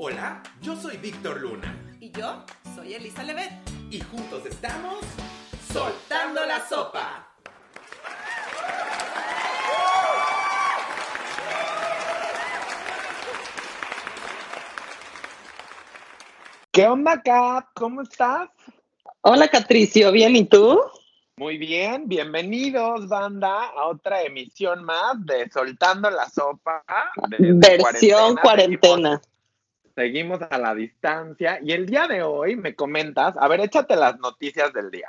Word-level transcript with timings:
Hola, 0.00 0.40
yo 0.62 0.76
soy 0.76 0.96
Víctor 0.96 1.40
Luna. 1.40 1.76
Y 1.98 2.12
yo 2.12 2.44
soy 2.76 2.94
Elisa 2.94 3.24
Levet. 3.24 3.50
Y 3.90 3.98
juntos 4.00 4.46
estamos 4.46 5.00
Soltando 5.72 6.46
la 6.46 6.64
Sopa. 6.68 7.26
¿Qué 16.70 16.86
onda, 16.86 17.20
Kat? 17.20 17.66
¿Cómo 17.74 18.02
estás? 18.02 18.50
Hola, 19.22 19.48
Catricio. 19.48 20.12
¿Bien? 20.12 20.36
¿Y 20.36 20.44
tú? 20.44 20.80
Muy 21.38 21.58
bien, 21.58 22.06
bienvenidos, 22.06 23.08
banda, 23.08 23.64
a 23.76 23.88
otra 23.88 24.22
emisión 24.22 24.84
más 24.84 25.26
de 25.26 25.50
Soltando 25.50 26.08
la 26.08 26.30
Sopa. 26.30 26.84
de 27.36 27.52
Versión 27.54 28.36
cuarentena. 28.36 29.20
Seguimos, 29.98 30.38
a 30.48 30.58
la 30.58 30.76
distancia 30.76 31.58
y 31.60 31.72
el 31.72 31.84
día 31.84 32.06
de 32.06 32.22
hoy 32.22 32.54
me 32.54 32.76
comentas, 32.76 33.34
a 33.36 33.48
ver, 33.48 33.58
échate 33.58 33.96
las 33.96 34.16
noticias 34.20 34.72
del 34.72 34.92
día. 34.92 35.08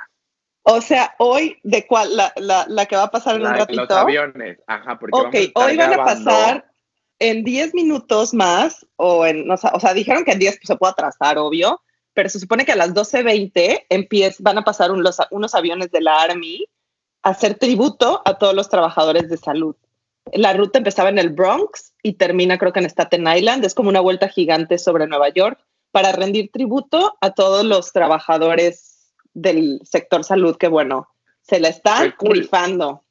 O 0.62 0.80
sea, 0.80 1.14
hoy, 1.18 1.60
¿de 1.62 1.86
cuál? 1.86 2.16
La, 2.16 2.32
la, 2.66 2.86
que 2.86 2.96
va 2.96 3.04
a 3.04 3.10
pasar 3.12 3.36
en 3.36 3.46
un 3.46 3.54
ratito. 3.54 3.82
Los 3.82 3.90
aviones, 3.92 4.58
ajá, 4.66 4.98
porque 4.98 5.16
Ok, 5.16 5.34
hoy 5.54 5.76
van 5.76 5.94
a 5.94 6.04
pasar 6.04 6.72
en 7.20 7.44
10 7.44 7.72
minutos 7.72 8.34
más, 8.34 8.84
o 8.96 9.24
en, 9.24 9.48
o 9.48 9.56
sea, 9.56 9.70
o 9.74 9.78
sea 9.78 9.94
dijeron 9.94 10.24
que 10.24 10.32
en 10.32 10.40
10 10.40 10.58
se 10.60 10.74
puede 10.74 10.90
atrasar, 10.90 11.38
obvio, 11.38 11.80
pero 12.12 12.28
se 12.28 12.40
supone 12.40 12.64
que 12.64 12.72
a 12.72 12.76
las 12.76 12.92
12.20 12.92 14.36
van 14.40 14.58
a 14.58 14.64
pasar 14.64 14.90
unos 14.90 15.54
aviones 15.54 15.92
de 15.92 16.00
la 16.00 16.20
Army 16.20 16.66
a 17.22 17.28
hacer 17.28 17.54
tributo 17.54 18.22
a 18.24 18.38
todos 18.38 18.54
los 18.54 18.68
trabajadores 18.68 19.28
de 19.28 19.36
salud. 19.36 19.76
La 20.32 20.52
ruta 20.52 20.78
empezaba 20.78 21.08
en 21.08 21.18
el 21.18 21.30
Bronx 21.30 21.94
y 22.02 22.14
termina 22.14 22.58
creo 22.58 22.72
que 22.72 22.80
en 22.80 22.86
Staten 22.86 23.26
Island, 23.26 23.64
es 23.64 23.74
como 23.74 23.88
una 23.88 24.00
vuelta 24.00 24.28
gigante 24.28 24.78
sobre 24.78 25.06
Nueva 25.06 25.28
York 25.30 25.58
para 25.90 26.12
rendir 26.12 26.50
tributo 26.52 27.16
a 27.20 27.32
todos 27.32 27.64
los 27.64 27.92
trabajadores 27.92 29.12
del 29.34 29.80
sector 29.84 30.24
salud 30.24 30.56
que 30.56 30.68
bueno, 30.68 31.08
se 31.42 31.60
la 31.60 31.68
están 31.68 32.14
rifando. 32.20 33.04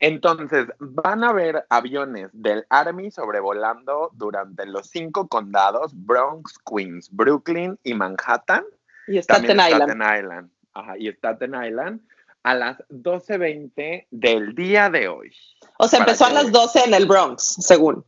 Entonces, 0.00 0.66
van 0.78 1.24
a 1.24 1.30
haber 1.30 1.64
aviones 1.70 2.30
del 2.32 2.64
Army 2.70 3.10
sobrevolando 3.10 4.10
durante 4.14 4.64
los 4.64 4.88
cinco 4.88 5.26
condados, 5.26 5.92
Bronx, 5.94 6.56
Queens, 6.64 7.08
Brooklyn 7.10 7.78
y 7.82 7.94
Manhattan. 7.94 8.64
Y 9.08 9.18
Staten 9.18 9.58
Island. 9.58 9.90
Staten 9.90 10.18
Island. 10.18 10.50
Ajá, 10.74 10.98
y 10.98 11.08
Staten 11.08 11.54
Island 11.64 12.00
a 12.42 12.54
las 12.54 12.78
12.20 12.88 14.06
del 14.10 14.54
día 14.54 14.90
de 14.90 15.08
hoy. 15.08 15.30
O 15.78 15.88
sea, 15.88 16.00
empezó 16.00 16.26
a 16.26 16.30
las 16.30 16.50
12 16.50 16.84
en 16.86 16.94
el 16.94 17.06
Bronx, 17.06 17.56
según. 17.60 18.04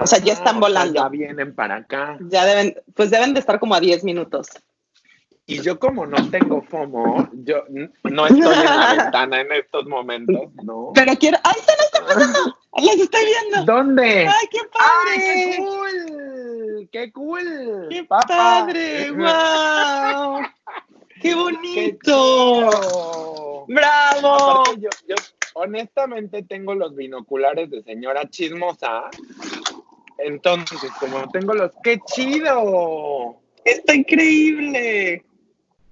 o 0.00 0.06
sea, 0.06 0.18
ya 0.18 0.32
están 0.32 0.60
volando. 0.60 0.94
ya 0.94 1.08
vienen 1.08 1.54
para 1.54 1.76
acá. 1.76 2.18
Ya 2.20 2.44
deben, 2.44 2.76
pues 2.94 3.10
deben 3.10 3.34
de 3.34 3.40
estar 3.40 3.60
como 3.60 3.74
a 3.74 3.80
10 3.80 4.04
minutos. 4.04 4.48
Y 5.46 5.60
yo 5.60 5.78
como 5.78 6.06
no 6.06 6.30
tengo 6.30 6.62
FOMO, 6.62 7.28
yo 7.32 7.64
no 8.04 8.26
estoy 8.26 8.54
en 8.54 8.64
la 8.64 8.94
ventana 9.02 9.40
en 9.42 9.52
estos 9.52 9.84
momentos, 9.84 10.54
¿no? 10.62 10.90
Pero 10.94 11.12
quiero... 11.16 11.36
¡Ay, 11.44 11.60
se 11.60 11.72
las 11.76 11.84
está 11.84 12.06
pasando! 12.06 12.58
¡Las 12.78 12.96
estoy 12.96 13.24
viendo! 13.26 13.64
¿Dónde? 13.72 14.26
¡Ay, 14.26 14.48
qué 14.50 14.60
padre! 14.72 15.12
¡Ay, 15.12 15.50
qué 15.50 15.58
cool! 15.58 16.88
¡Qué 16.90 17.12
cool! 17.12 17.86
¡Qué 17.90 18.04
padre! 18.04 19.10
¡Wow! 19.10 20.40
¡Qué 21.20 21.34
bonito! 21.34 22.70
Honestamente 25.64 26.42
tengo 26.42 26.74
los 26.74 26.94
binoculares 26.94 27.70
de 27.70 27.82
señora 27.82 28.28
chismosa. 28.28 29.10
Entonces, 30.18 30.90
como 31.00 31.28
tengo 31.30 31.54
los... 31.54 31.72
¡Qué 31.82 31.98
chido! 32.06 33.36
¡Está 33.64 33.94
increíble! 33.94 35.24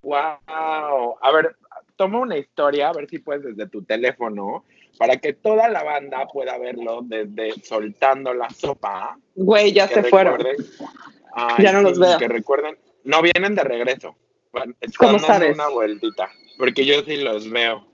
Wow. 0.02 1.16
A 1.20 1.32
ver, 1.32 1.56
toma 1.96 2.20
una 2.20 2.36
historia, 2.36 2.88
a 2.88 2.92
ver 2.92 3.08
si 3.08 3.18
puedes 3.18 3.44
desde 3.44 3.68
tu 3.68 3.82
teléfono, 3.82 4.64
para 4.98 5.16
que 5.16 5.32
toda 5.32 5.68
la 5.68 5.82
banda 5.82 6.26
pueda 6.26 6.58
verlo 6.58 7.00
desde 7.02 7.52
soltando 7.62 8.34
la 8.34 8.50
sopa. 8.50 9.18
Güey, 9.34 9.72
ya 9.72 9.88
se 9.88 10.02
fueron. 10.04 10.40
ya 11.58 11.72
no 11.72 11.82
los 11.82 11.98
veo. 11.98 12.18
Que 12.18 12.28
recuerden, 12.28 12.76
no 13.04 13.22
vienen 13.22 13.54
de 13.54 13.64
regreso. 13.64 14.16
Bueno, 14.52 14.74
¿Cómo 14.98 15.18
sabes? 15.18 15.54
Una 15.54 15.68
vueltita, 15.68 16.30
porque 16.58 16.84
yo 16.84 17.02
sí 17.04 17.16
los 17.16 17.48
veo. 17.50 17.86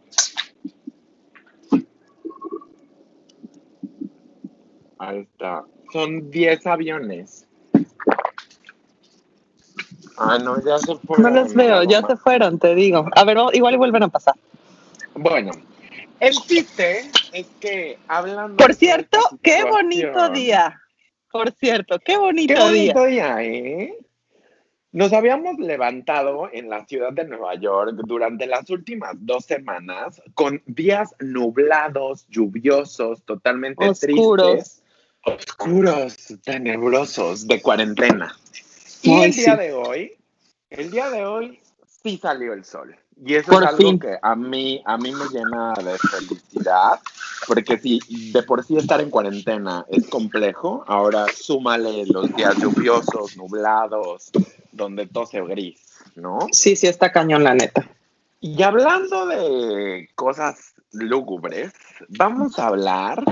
Ahí 4.99 5.21
está. 5.21 5.65
Son 5.93 6.31
10 6.31 6.67
aviones. 6.67 7.47
Ah, 10.17 10.39
no, 10.39 10.57
ya 10.65 10.79
se 10.79 10.97
fueron. 10.97 11.23
No 11.23 11.41
los 11.41 11.55
veo, 11.55 11.85
ya 11.85 12.03
se 12.03 12.17
fueron, 12.17 12.59
te 12.59 12.75
digo. 12.75 13.09
A 13.15 13.25
ver, 13.25 13.39
igual 13.53 13.75
y 13.75 13.77
vuelven 13.77 14.03
a 14.03 14.09
pasar. 14.09 14.35
Bueno, 15.15 15.53
el 16.21 16.35
chiste 16.35 17.11
es 17.33 17.47
que 17.61 17.99
hablando. 18.09 18.57
Por 18.57 18.75
cierto, 18.75 19.19
qué 19.43 19.65
bonito 19.65 20.29
día. 20.31 20.81
Por 21.31 21.53
cierto, 21.53 21.99
qué 22.05 22.17
bonito, 22.17 22.55
qué 22.55 22.61
bonito 22.61 23.05
día. 23.05 23.43
¿eh? 23.43 23.97
Nos 24.91 25.13
habíamos 25.13 25.59
levantado 25.59 26.49
en 26.53 26.71
la 26.71 26.87
ciudad 26.87 27.13
de 27.13 27.25
Nueva 27.25 27.55
York 27.55 27.95
durante 28.07 28.47
las 28.47 28.69
últimas 28.71 29.15
dos 29.19 29.45
semanas 29.45 30.23
con 30.35 30.63
días 30.67 31.15
nublados, 31.21 32.27
lluviosos, 32.29 33.23
totalmente 33.25 33.87
oscuros. 33.87 34.47
tristes, 34.57 34.85
oscuros, 35.25 36.17
tenebrosos, 36.45 37.47
de 37.47 37.61
cuarentena. 37.61 38.37
Y 39.03 39.13
el 39.21 39.33
día 39.33 39.57
de 39.57 39.73
hoy, 39.73 40.13
el 40.71 40.91
día 40.91 41.11
de 41.11 41.25
hoy 41.25 41.61
sí 42.03 42.19
salió 42.21 42.53
el 42.53 42.65
sol. 42.65 42.97
Y 43.25 43.35
eso 43.35 43.61
es 43.61 43.67
algo 43.67 43.99
que 43.99 44.17
a 44.23 44.37
mí, 44.37 44.81
a 44.85 44.97
mí 44.97 45.13
me 45.13 45.25
llena 45.29 45.75
de 45.75 45.99
felicidad, 45.99 47.01
porque 47.49 47.79
si 47.79 48.01
de 48.33 48.43
por 48.45 48.65
sí 48.65 48.77
estar 48.77 49.01
en 49.01 49.11
cuarentena 49.11 49.85
es 49.89 50.07
complejo, 50.09 50.85
ahora 50.87 51.27
súmale 51.35 52.07
los 52.07 52.35
días 52.37 52.57
lluviosos, 52.59 53.37
nublados, 53.37 54.31
donde 54.71 55.07
todo 55.07 55.27
se 55.27 55.43
gris, 55.43 55.81
¿no? 56.15 56.47
Sí, 56.53 56.77
sí, 56.77 56.87
está 56.87 57.11
cañón, 57.11 57.43
la 57.43 57.55
neta. 57.55 57.89
Y 58.41 58.63
hablando 58.63 59.27
de 59.27 60.09
cosas 60.15 60.75
lúgubres, 60.93 61.73
vamos 62.09 62.59
a 62.61 62.69
hablar 62.69 63.25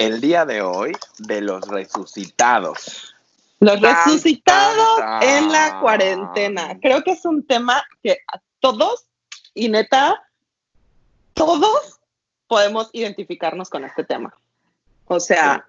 el 0.00 0.22
día 0.22 0.46
de 0.46 0.62
hoy 0.62 0.92
de 1.18 1.42
los 1.42 1.68
resucitados. 1.68 3.14
Los 3.58 3.78
resucitados 3.82 4.98
en 5.20 5.52
la 5.52 5.78
cuarentena. 5.78 6.78
Creo 6.80 7.04
que 7.04 7.10
es 7.10 7.26
un 7.26 7.46
tema 7.46 7.84
que 8.02 8.16
todos, 8.60 9.06
y 9.52 9.68
neta, 9.68 10.22
todos 11.34 12.00
podemos 12.46 12.88
identificarnos 12.94 13.68
con 13.68 13.84
este 13.84 14.02
tema. 14.02 14.34
O 15.04 15.20
sea, 15.20 15.66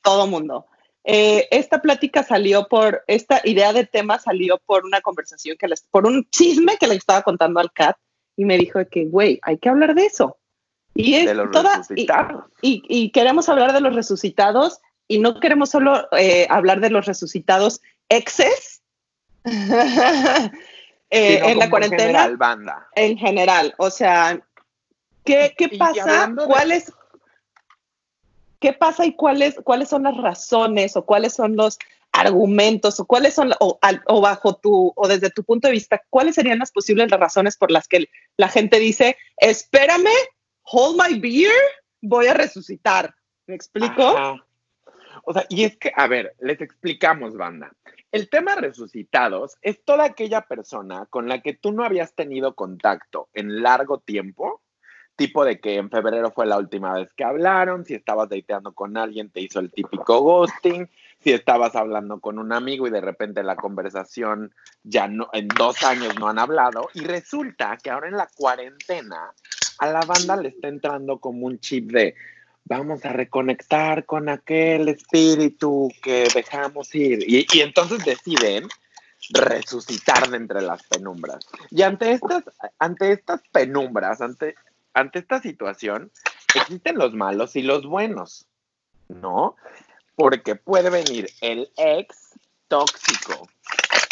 todo 0.00 0.26
mundo. 0.26 0.66
Eh, 1.04 1.46
esta 1.50 1.82
plática 1.82 2.22
salió 2.22 2.66
por, 2.68 3.04
esta 3.06 3.42
idea 3.44 3.74
de 3.74 3.84
tema 3.84 4.18
salió 4.18 4.56
por 4.64 4.86
una 4.86 5.02
conversación 5.02 5.58
que 5.58 5.68
les, 5.68 5.82
por 5.82 6.06
un 6.06 6.26
chisme 6.30 6.78
que 6.78 6.86
le 6.86 6.94
estaba 6.94 7.20
contando 7.20 7.60
al 7.60 7.70
Cat 7.70 7.98
y 8.34 8.46
me 8.46 8.56
dijo 8.56 8.80
que, 8.90 9.04
güey, 9.04 9.38
hay 9.42 9.58
que 9.58 9.68
hablar 9.68 9.94
de 9.94 10.06
eso. 10.06 10.38
Y 10.94 11.14
es 11.14 11.36
toda, 11.52 11.82
y, 12.60 13.10
queremos 13.10 13.48
hablar 13.48 13.72
de 13.72 13.80
los 13.80 13.94
resucitados 13.94 14.80
y 15.08 15.18
no 15.18 15.40
queremos 15.40 15.70
solo 15.70 16.08
eh, 16.12 16.46
hablar 16.48 16.80
de 16.80 16.90
los 16.90 17.06
resucitados 17.06 17.80
exes 18.08 18.80
eh, 19.44 20.50
en 21.10 21.58
la 21.58 21.68
cuarentena. 21.68 22.02
En 22.02 22.08
general, 22.08 22.36
banda. 22.36 22.88
En 22.94 23.18
general, 23.18 23.74
o 23.78 23.90
sea, 23.90 24.40
¿qué, 25.24 25.54
qué 25.58 25.68
pasa? 25.76 26.32
¿Cuál 26.46 26.70
es, 26.72 26.92
¿Qué 28.60 28.72
pasa 28.72 29.04
y 29.04 29.14
cuáles, 29.14 29.56
cuáles 29.64 29.88
son 29.88 30.04
las 30.04 30.16
razones 30.16 30.96
o 30.96 31.04
cuáles 31.04 31.34
son 31.34 31.56
los 31.56 31.78
argumentos 32.12 33.00
o 33.00 33.04
cuáles 33.04 33.34
son, 33.34 33.52
o, 33.58 33.78
o, 34.06 34.20
bajo 34.20 34.54
tu, 34.54 34.92
o 34.94 35.08
desde 35.08 35.30
tu 35.30 35.42
punto 35.42 35.66
de 35.66 35.72
vista, 35.72 36.00
cuáles 36.08 36.36
serían 36.36 36.60
las 36.60 36.70
posibles 36.70 37.10
razones 37.10 37.56
por 37.56 37.72
las 37.72 37.88
que 37.88 38.08
la 38.36 38.48
gente 38.48 38.78
dice, 38.78 39.16
espérame, 39.36 40.14
hold 40.64 41.00
my 41.00 41.18
beer, 41.18 41.52
voy 42.00 42.26
a 42.26 42.34
resucitar? 42.34 43.14
¿Me 43.46 43.54
explico? 43.54 44.38
O 45.24 45.32
sea, 45.32 45.46
y 45.48 45.64
es 45.64 45.76
que, 45.76 45.92
a 45.94 46.06
ver, 46.06 46.34
les 46.40 46.60
explicamos, 46.60 47.36
banda. 47.36 47.72
El 48.12 48.28
tema 48.28 48.54
resucitados 48.54 49.56
es 49.62 49.84
toda 49.84 50.04
aquella 50.04 50.42
persona 50.42 51.06
con 51.06 51.28
la 51.28 51.40
que 51.40 51.54
tú 51.54 51.72
no 51.72 51.84
habías 51.84 52.14
tenido 52.14 52.54
contacto 52.54 53.28
en 53.34 53.62
largo 53.62 53.98
tiempo, 53.98 54.62
tipo 55.16 55.44
de 55.44 55.60
que 55.60 55.76
en 55.76 55.90
febrero 55.90 56.30
fue 56.30 56.46
la 56.46 56.58
última 56.58 56.94
vez 56.94 57.12
que 57.16 57.24
hablaron, 57.24 57.84
si 57.84 57.94
estabas 57.94 58.28
dateando 58.28 58.72
con 58.72 58.96
alguien 58.96 59.30
te 59.30 59.40
hizo 59.40 59.60
el 59.60 59.70
típico 59.70 60.20
ghosting, 60.20 60.88
si 61.20 61.32
estabas 61.32 61.74
hablando 61.76 62.20
con 62.20 62.38
un 62.38 62.52
amigo 62.52 62.86
y 62.86 62.90
de 62.90 63.00
repente 63.00 63.42
la 63.42 63.56
conversación 63.56 64.54
ya 64.82 65.08
no, 65.08 65.28
en 65.32 65.48
dos 65.48 65.82
años 65.84 66.18
no 66.18 66.28
han 66.28 66.38
hablado, 66.38 66.88
y 66.94 67.00
resulta 67.00 67.78
que 67.82 67.90
ahora 67.90 68.08
en 68.08 68.16
la 68.16 68.28
cuarentena 68.34 69.32
a 69.84 69.92
la 69.92 70.00
banda 70.00 70.36
le 70.36 70.48
está 70.48 70.68
entrando 70.68 71.18
como 71.18 71.46
un 71.46 71.60
chip 71.60 71.92
de, 71.92 72.14
vamos 72.64 73.04
a 73.04 73.12
reconectar 73.12 74.06
con 74.06 74.28
aquel 74.28 74.88
espíritu 74.88 75.90
que 76.02 76.28
dejamos 76.34 76.94
ir. 76.94 77.22
Y, 77.26 77.46
entonces 77.60 78.04
deciden 78.04 78.66
resucitar 79.30 80.30
de 80.30 80.38
entre 80.38 80.62
las 80.62 80.82
penumbras. 80.84 81.46
Y 81.70 81.82
ante 81.82 82.12
estas, 82.12 82.44
ante 82.78 83.12
estas 83.12 83.42
penumbras, 83.52 84.20
ante, 84.20 84.54
ante 84.94 85.18
esta 85.18 85.40
situación, 85.40 86.10
existen 86.54 86.96
los 86.96 87.14
malos 87.14 87.56
y 87.56 87.62
los 87.62 87.86
buenos, 87.86 88.46
¿no? 89.08 89.56
Porque 90.16 90.54
puede 90.54 90.90
venir 90.90 91.28
el 91.40 91.70
ex 91.76 92.38
tóxico, 92.68 93.48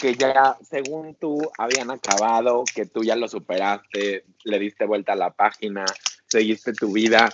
que 0.02 0.16
ya, 0.16 0.58
según 0.68 1.14
tú, 1.14 1.40
habían 1.56 1.92
acabado, 1.92 2.64
que 2.74 2.86
tú 2.86 3.04
ya 3.04 3.14
lo 3.14 3.28
superaste, 3.28 4.24
le 4.42 4.58
diste 4.58 4.84
vuelta 4.84 5.12
a 5.12 5.16
la 5.16 5.30
página, 5.30 5.84
seguiste 6.26 6.72
tu 6.72 6.92
vida. 6.92 7.32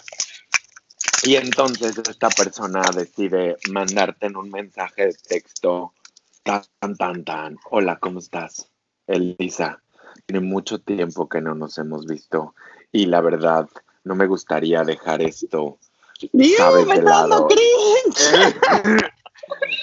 Y 1.22 1.36
entonces 1.36 1.96
esta 1.96 2.28
persona 2.28 2.82
decide 2.94 3.56
mandarte 3.70 4.26
en 4.26 4.36
un 4.36 4.50
mensaje 4.50 5.06
de 5.06 5.14
texto 5.14 5.94
Tan, 6.42 6.62
tan, 6.96 7.24
tan. 7.24 7.56
Hola, 7.70 7.98
¿cómo 7.98 8.18
estás? 8.20 8.68
Elisa, 9.06 9.82
tiene 10.26 10.40
mucho 10.40 10.78
tiempo 10.78 11.28
que 11.28 11.40
no 11.40 11.54
nos 11.54 11.76
hemos 11.78 12.06
visto 12.06 12.54
y 12.92 13.06
la 13.06 13.20
verdad, 13.22 13.68
no 14.04 14.14
me 14.14 14.26
gustaría 14.26 14.82
dejar 14.82 15.20
esto. 15.22 15.78
Dios, 16.32 16.86
me 16.86 17.00
dando 17.00 17.48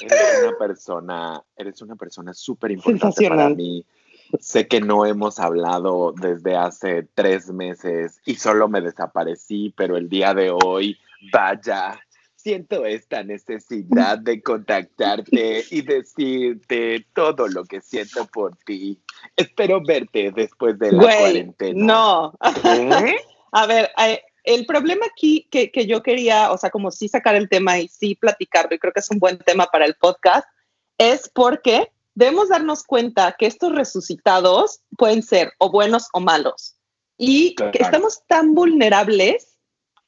eres 0.08 0.44
una 0.44 0.58
persona, 0.58 1.44
eres 1.56 1.82
una 1.82 1.96
persona 1.96 2.34
súper 2.34 2.72
importante 2.72 3.28
para 3.28 3.50
mí. 3.50 3.86
Sé 4.40 4.68
que 4.68 4.82
no 4.82 5.06
hemos 5.06 5.40
hablado 5.40 6.14
desde 6.20 6.56
hace 6.56 7.08
tres 7.14 7.52
meses 7.52 8.20
y 8.26 8.36
solo 8.36 8.68
me 8.68 8.82
desaparecí, 8.82 9.74
pero 9.78 9.98
el 9.98 10.10
día 10.10 10.34
de 10.34 10.52
hoy, 10.52 10.98
vaya, 11.32 12.00
siento 12.46 12.86
esta 12.86 13.24
necesidad 13.24 14.20
de 14.20 14.42
contactarte 14.42 15.64
y 15.72 15.82
decirte 15.82 17.06
todo 17.14 17.48
lo 17.48 17.64
que 17.66 17.82
siento 17.82 18.26
por 18.28 18.56
ti. 18.58 19.00
Espero 19.36 19.82
verte 19.84 20.32
después 20.32 20.78
de 20.78 20.92
la 20.92 21.04
cuarentena. 21.04 21.86
No. 21.86 22.34
¿Eh? 22.64 23.16
A 23.52 23.66
ver, 23.68 23.90
eh, 23.98 24.22
el 24.46 24.66
problema 24.66 25.06
aquí 25.06 25.48
que, 25.52 25.72
que, 25.72 25.86
yo 25.86 26.04
quería, 26.04 26.52
o 26.52 26.58
sea, 26.58 26.70
como 26.70 26.92
sí 26.92 27.08
sacar 27.08 27.36
el 27.36 27.50
tema 27.50 27.80
y 27.80 27.88
sí 27.88 28.16
platicarlo, 28.16 28.76
y 28.76 28.80
creo 28.80 28.94
que 28.94 29.00
es 29.00 29.12
un 29.12 29.20
buen 29.20 29.38
tema 29.40 29.68
para 29.72 29.86
el 29.86 29.96
podcast, 29.96 30.48
es 30.98 31.30
porque 31.30 31.92
debemos 32.14 32.50
darnos 32.50 32.84
cuenta 32.84 33.36
que 33.38 33.46
estos 33.46 33.74
resucitados 33.74 34.82
pueden 34.98 35.24
ser 35.24 35.54
o 35.58 35.72
buenos 35.72 36.08
o 36.14 36.20
malos. 36.20 36.76
Y 37.18 37.56
que 37.56 37.82
estamos 37.82 38.22
tan 38.28 38.54
vulnerables 38.54 39.56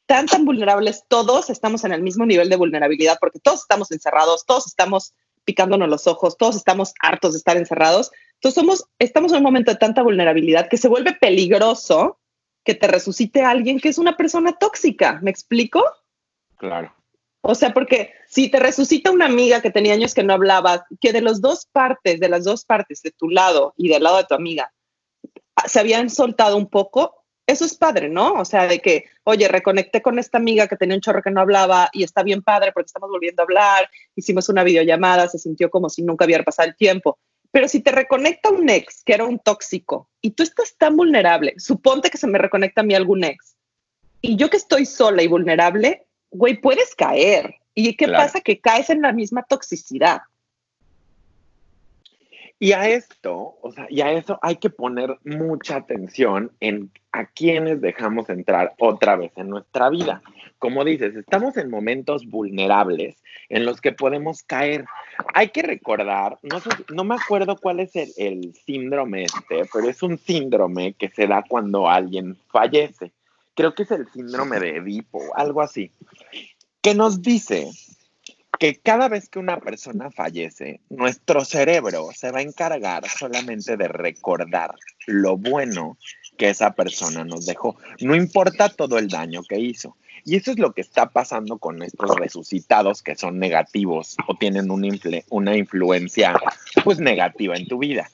tan, 0.07 0.25
tan 0.25 0.45
vulnerables, 0.45 1.03
todos 1.07 1.49
estamos 1.49 1.83
en 1.83 1.91
el 1.91 2.01
mismo 2.01 2.25
nivel 2.25 2.49
de 2.49 2.55
vulnerabilidad 2.55 3.17
porque 3.19 3.39
todos 3.39 3.61
estamos 3.61 3.91
encerrados, 3.91 4.45
todos 4.45 4.65
estamos 4.65 5.13
picándonos 5.43 5.87
los 5.89 6.07
ojos, 6.07 6.37
todos 6.37 6.55
estamos 6.55 6.93
hartos 7.01 7.33
de 7.33 7.37
estar 7.37 7.57
encerrados. 7.57 8.11
Entonces 8.35 8.55
somos, 8.55 8.85
estamos 8.99 9.31
en 9.31 9.39
un 9.39 9.43
momento 9.43 9.71
de 9.71 9.77
tanta 9.77 10.01
vulnerabilidad 10.01 10.69
que 10.69 10.77
se 10.77 10.87
vuelve 10.87 11.13
peligroso 11.13 12.19
que 12.67 12.75
te 12.75 12.87
resucite 12.87 13.43
alguien 13.43 13.79
que 13.79 13.87
es 13.87 13.97
una 13.97 14.17
persona 14.17 14.51
tóxica. 14.51 15.19
¿Me 15.23 15.31
explico? 15.31 15.81
Claro. 16.57 16.93
O 17.39 17.55
sea, 17.55 17.73
porque 17.73 18.11
si 18.27 18.49
te 18.51 18.59
resucita 18.59 19.09
una 19.09 19.23
amiga 19.23 19.61
que 19.61 19.71
tenía 19.71 19.93
años 19.93 20.13
que 20.13 20.21
no 20.21 20.33
hablabas, 20.33 20.81
que 20.99 21.13
de 21.13 21.21
las 21.21 21.39
dos 21.39 21.65
partes, 21.71 22.19
de 22.19 22.27
las 22.27 22.43
dos 22.43 22.65
partes, 22.65 23.01
de 23.01 23.11
tu 23.11 23.29
lado 23.29 23.73
y 23.77 23.87
del 23.87 24.03
lado 24.03 24.17
de 24.17 24.25
tu 24.25 24.35
amiga, 24.35 24.73
se 25.65 25.79
habían 25.79 26.09
soltado 26.09 26.57
un 26.57 26.69
poco, 26.69 27.23
eso 27.45 27.63
es 27.63 27.77
padre, 27.77 28.09
¿no? 28.09 28.33
O 28.33 28.43
sea, 28.43 28.67
de 28.67 28.79
que, 28.79 29.05
oye, 29.23 29.47
reconecté 29.47 30.01
con 30.01 30.19
esta 30.19 30.37
amiga 30.37 30.67
que 30.67 30.75
tenía 30.75 30.97
un 30.97 31.01
chorro 31.01 31.21
que 31.21 31.31
no 31.31 31.39
hablaba 31.39 31.89
y 31.93 32.03
está 32.03 32.21
bien 32.21 32.41
padre 32.41 32.73
porque 32.73 32.87
estamos 32.87 33.09
volviendo 33.09 33.43
a 33.43 33.45
hablar, 33.45 33.89
hicimos 34.13 34.49
una 34.49 34.65
videollamada, 34.65 35.29
se 35.29 35.39
sintió 35.39 35.69
como 35.69 35.87
si 35.87 36.03
nunca 36.03 36.25
hubiera 36.25 36.43
pasado 36.43 36.67
el 36.67 36.75
tiempo. 36.75 37.17
Pero 37.51 37.67
si 37.67 37.81
te 37.81 37.91
reconecta 37.91 38.49
un 38.49 38.69
ex 38.69 39.03
que 39.03 39.13
era 39.13 39.25
un 39.25 39.39
tóxico 39.39 40.09
y 40.21 40.31
tú 40.31 40.43
estás 40.43 40.75
tan 40.77 40.95
vulnerable, 40.95 41.53
suponte 41.57 42.09
que 42.09 42.17
se 42.17 42.27
me 42.27 42.37
reconecta 42.37 42.81
a 42.81 42.83
mí 42.83 42.93
algún 42.93 43.23
ex 43.23 43.57
y 44.21 44.35
yo 44.35 44.49
que 44.49 44.57
estoy 44.57 44.85
sola 44.85 45.23
y 45.23 45.27
vulnerable, 45.27 46.05
güey, 46.31 46.59
puedes 46.59 46.95
caer. 46.95 47.55
¿Y 47.73 47.95
qué 47.95 48.07
pasa? 48.07 48.41
Que 48.41 48.59
caes 48.59 48.89
en 48.89 49.01
la 49.01 49.11
misma 49.11 49.43
toxicidad. 49.43 50.21
Y 52.59 52.71
a 52.71 52.89
esto, 52.89 53.57
o 53.61 53.71
sea, 53.71 53.85
y 53.89 54.01
a 54.01 54.11
eso 54.11 54.39
hay 54.41 54.55
que 54.55 54.71
poner 54.71 55.17
mucha 55.23 55.75
atención 55.75 56.51
en 56.59 56.91
a 57.11 57.25
quienes 57.25 57.81
dejamos 57.81 58.29
entrar 58.29 58.73
otra 58.79 59.15
vez 59.15 59.31
en 59.35 59.49
nuestra 59.49 59.89
vida. 59.89 60.21
Como 60.57 60.83
dices, 60.83 61.15
estamos 61.15 61.55
en 61.57 61.69
momentos 61.69 62.25
vulnerables 62.25 63.21
en 63.49 63.65
los 63.65 63.79
que 63.79 63.91
podemos 63.91 64.41
caer. 64.43 64.85
Hay 65.35 65.49
que 65.49 65.61
recordar, 65.61 66.39
no, 66.41 67.03
me 67.03 67.15
acuerdo 67.15 67.57
cuál 67.57 67.79
es 67.79 67.95
el, 67.95 68.09
el 68.17 68.53
síndrome 68.65 69.23
este, 69.23 69.69
pero 69.71 69.87
es 69.87 70.01
un 70.01 70.17
síndrome 70.17 70.93
que 70.93 71.09
se 71.09 71.27
da 71.27 71.43
cuando 71.47 71.87
alguien 71.87 72.37
fallece. 72.51 73.11
Creo 73.53 73.73
que 73.73 73.83
es 73.83 73.91
el 73.91 74.07
síndrome 74.09 74.59
de 74.59 74.77
Edipo, 74.77 75.21
algo 75.35 75.61
así, 75.61 75.91
que 76.81 76.93
nos 76.93 77.21
dice 77.21 77.69
que 78.59 78.75
cada 78.75 79.07
vez 79.07 79.29
que 79.29 79.39
una 79.39 79.59
persona 79.59 80.11
fallece, 80.11 80.81
nuestro 80.89 81.45
cerebro 81.45 82.09
se 82.13 82.31
va 82.31 82.39
a 82.39 82.43
encargar 82.43 83.07
solamente 83.07 83.77
de 83.77 83.87
recordar 83.87 84.75
lo 85.05 85.37
bueno 85.37 85.97
que 86.37 86.49
esa 86.49 86.73
persona 86.73 87.23
nos 87.23 87.45
dejó. 87.45 87.77
No 88.01 88.15
importa 88.15 88.69
todo 88.69 88.97
el 88.97 89.07
daño 89.07 89.43
que 89.47 89.59
hizo. 89.59 89.95
Y 90.23 90.35
eso 90.35 90.51
es 90.51 90.59
lo 90.59 90.73
que 90.73 90.81
está 90.81 91.09
pasando 91.09 91.57
con 91.57 91.81
estos 91.81 92.13
resucitados 92.17 93.01
que 93.01 93.15
son 93.15 93.39
negativos 93.39 94.17
o 94.27 94.35
tienen 94.35 94.69
una, 94.69 95.55
influencia 95.55 96.33
pues 96.83 96.99
negativa 96.99 97.55
en 97.55 97.67
tu 97.67 97.77
vida. 97.77 98.09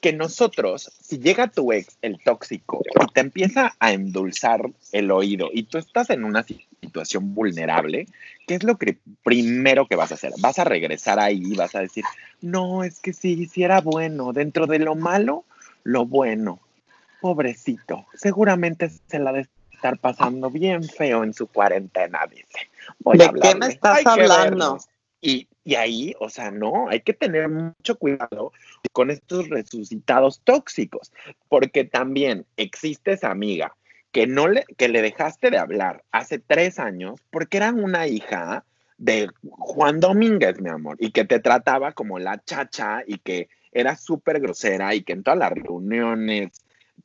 Que 0.00 0.12
nosotros, 0.12 0.92
si 1.00 1.18
llega 1.18 1.48
tu 1.48 1.72
ex, 1.72 1.98
el 2.02 2.18
tóxico, 2.22 2.82
y 3.00 3.12
te 3.12 3.20
empieza 3.20 3.74
a 3.80 3.92
endulzar 3.92 4.70
el 4.92 5.10
oído 5.10 5.50
y 5.52 5.64
tú 5.64 5.78
estás 5.78 6.10
en 6.10 6.24
una 6.24 6.44
situación 6.80 7.34
vulnerable, 7.34 8.06
¿qué 8.46 8.54
es 8.54 8.62
lo 8.62 8.76
que 8.76 8.98
primero 9.24 9.86
que 9.86 9.96
vas 9.96 10.12
a 10.12 10.14
hacer? 10.14 10.32
Vas 10.38 10.58
a 10.58 10.64
regresar 10.64 11.18
ahí 11.18 11.42
y 11.44 11.56
vas 11.56 11.74
a 11.74 11.80
decir, 11.80 12.04
no, 12.40 12.84
es 12.84 13.00
que 13.00 13.12
sí, 13.12 13.46
sí 13.46 13.62
era 13.62 13.80
bueno, 13.80 14.32
dentro 14.32 14.66
de 14.66 14.78
lo 14.78 14.94
malo, 14.94 15.44
lo 15.82 16.06
bueno. 16.06 16.60
Pobrecito, 17.20 18.06
seguramente 18.14 18.90
se 19.08 19.18
la 19.18 19.32
de 19.32 19.48
estar 19.72 19.98
pasando 19.98 20.50
bien 20.50 20.84
feo 20.84 21.24
en 21.24 21.34
su 21.34 21.46
cuarentena, 21.46 22.20
dice. 22.28 22.68
¿De 23.14 23.40
qué 23.40 23.54
me 23.54 23.66
estás 23.66 24.06
hablando? 24.06 24.78
Y, 25.20 25.48
y, 25.64 25.74
ahí, 25.74 26.14
o 26.20 26.28
sea, 26.28 26.50
no, 26.50 26.88
hay 26.88 27.00
que 27.00 27.12
tener 27.12 27.48
mucho 27.48 27.98
cuidado 27.98 28.52
con 28.92 29.10
estos 29.10 29.48
resucitados 29.48 30.40
tóxicos, 30.44 31.12
porque 31.48 31.84
también 31.84 32.46
existe 32.56 33.12
esa 33.12 33.30
amiga 33.30 33.74
que, 34.12 34.26
no 34.26 34.48
le, 34.48 34.64
que 34.76 34.88
le 34.88 35.02
dejaste 35.02 35.50
de 35.50 35.58
hablar 35.58 36.04
hace 36.12 36.38
tres 36.38 36.78
años 36.78 37.20
porque 37.30 37.56
era 37.56 37.72
una 37.72 38.06
hija 38.06 38.64
de 38.96 39.28
Juan 39.50 40.00
Domínguez, 40.00 40.60
mi 40.60 40.70
amor, 40.70 40.96
y 41.00 41.10
que 41.10 41.24
te 41.24 41.40
trataba 41.40 41.92
como 41.92 42.18
la 42.18 42.42
chacha 42.44 43.02
y 43.06 43.18
que 43.18 43.48
era 43.72 43.96
súper 43.96 44.40
grosera 44.40 44.94
y 44.94 45.02
que 45.02 45.12
en 45.12 45.22
todas 45.22 45.38
las 45.38 45.52
reuniones 45.52 46.50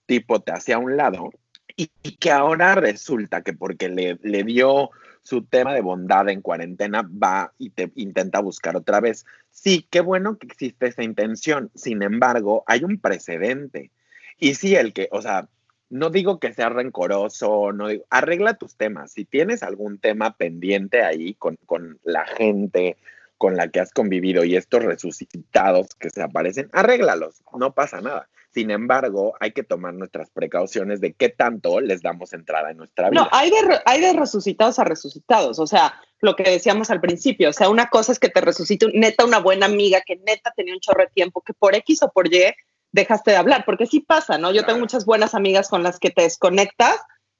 tipo 0.05 0.41
te 0.41 0.51
hacía 0.51 0.75
a 0.75 0.79
un 0.79 0.97
lado 0.97 1.31
y, 1.75 1.87
que 2.17 2.31
ahora 2.31 2.75
resulta 2.75 3.41
que 3.41 3.53
porque 3.53 3.89
le, 3.89 4.19
le 4.21 4.43
dio 4.43 4.91
su 5.23 5.43
tema 5.43 5.73
de 5.73 5.81
bondad 5.81 6.29
en 6.29 6.41
cuarentena 6.41 7.01
va 7.01 7.53
y 7.57 7.71
te 7.71 7.91
intenta 7.95 8.39
buscar 8.39 8.75
otra 8.75 8.99
vez. 8.99 9.25
Sí, 9.51 9.87
qué 9.89 10.01
bueno 10.01 10.37
que 10.37 10.47
existe 10.47 10.87
esa 10.87 11.03
intención. 11.03 11.71
Sin 11.75 12.03
embargo, 12.03 12.63
hay 12.67 12.83
un 12.83 12.99
precedente. 12.99 13.91
Y 14.37 14.55
sí, 14.55 14.75
el 14.75 14.93
que, 14.93 15.07
o 15.11 15.21
sea, 15.21 15.47
no 15.89 16.09
digo 16.09 16.39
que 16.39 16.53
sea 16.53 16.69
rencoroso, 16.69 17.71
no 17.71 17.87
digo, 17.87 18.05
arregla 18.09 18.55
tus 18.55 18.75
temas. 18.75 19.13
Si 19.13 19.25
tienes 19.25 19.63
algún 19.63 19.97
tema 19.97 20.35
pendiente 20.35 21.03
ahí 21.03 21.35
con, 21.35 21.57
con 21.65 21.99
la 22.03 22.25
gente 22.25 22.97
con 23.37 23.57
la 23.57 23.67
que 23.67 23.81
has 23.81 23.91
convivido 23.91 24.45
y 24.45 24.55
estos 24.55 24.83
resucitados 24.83 25.95
que 25.95 26.09
se 26.09 26.21
aparecen, 26.21 26.69
arréglalos, 26.71 27.41
no 27.57 27.73
pasa 27.73 27.99
nada. 27.99 28.29
Sin 28.53 28.69
embargo, 28.69 29.33
hay 29.39 29.51
que 29.51 29.63
tomar 29.63 29.95
nuestras 29.95 30.29
precauciones 30.29 31.01
de 31.01 31.13
qué 31.13 31.29
tanto 31.29 31.81
les 31.81 32.03
damos 32.03 32.33
entrada 32.33 32.69
en 32.69 32.77
nuestra 32.77 33.09
vida. 33.09 33.23
No, 33.23 33.29
hay 33.31 33.49
de, 33.49 33.57
hay 33.85 33.99
de 33.99 34.13
resucitados 34.13 34.77
a 34.77 34.83
resucitados, 34.83 35.57
o 35.57 35.65
sea, 35.65 35.95
lo 36.19 36.35
que 36.35 36.43
decíamos 36.43 36.91
al 36.91 37.01
principio, 37.01 37.49
o 37.49 37.53
sea, 37.53 37.69
una 37.69 37.89
cosa 37.89 38.11
es 38.11 38.19
que 38.19 38.29
te 38.29 38.41
resucite 38.41 38.87
neta 38.93 39.25
una 39.25 39.39
buena 39.39 39.65
amiga 39.65 40.01
que 40.05 40.17
neta 40.17 40.53
tenía 40.55 40.75
un 40.75 40.79
chorro 40.79 41.01
de 41.01 41.09
tiempo, 41.09 41.41
que 41.41 41.53
por 41.53 41.73
X 41.75 42.03
o 42.03 42.11
por 42.11 42.31
Y 42.31 42.53
dejaste 42.91 43.31
de 43.31 43.37
hablar, 43.37 43.63
porque 43.65 43.87
sí 43.87 44.01
pasa, 44.01 44.37
¿no? 44.37 44.51
Yo 44.51 44.65
tengo 44.65 44.79
muchas 44.79 45.05
buenas 45.05 45.33
amigas 45.33 45.67
con 45.67 45.81
las 45.81 45.97
que 45.97 46.11
te 46.11 46.21
desconectas 46.21 46.97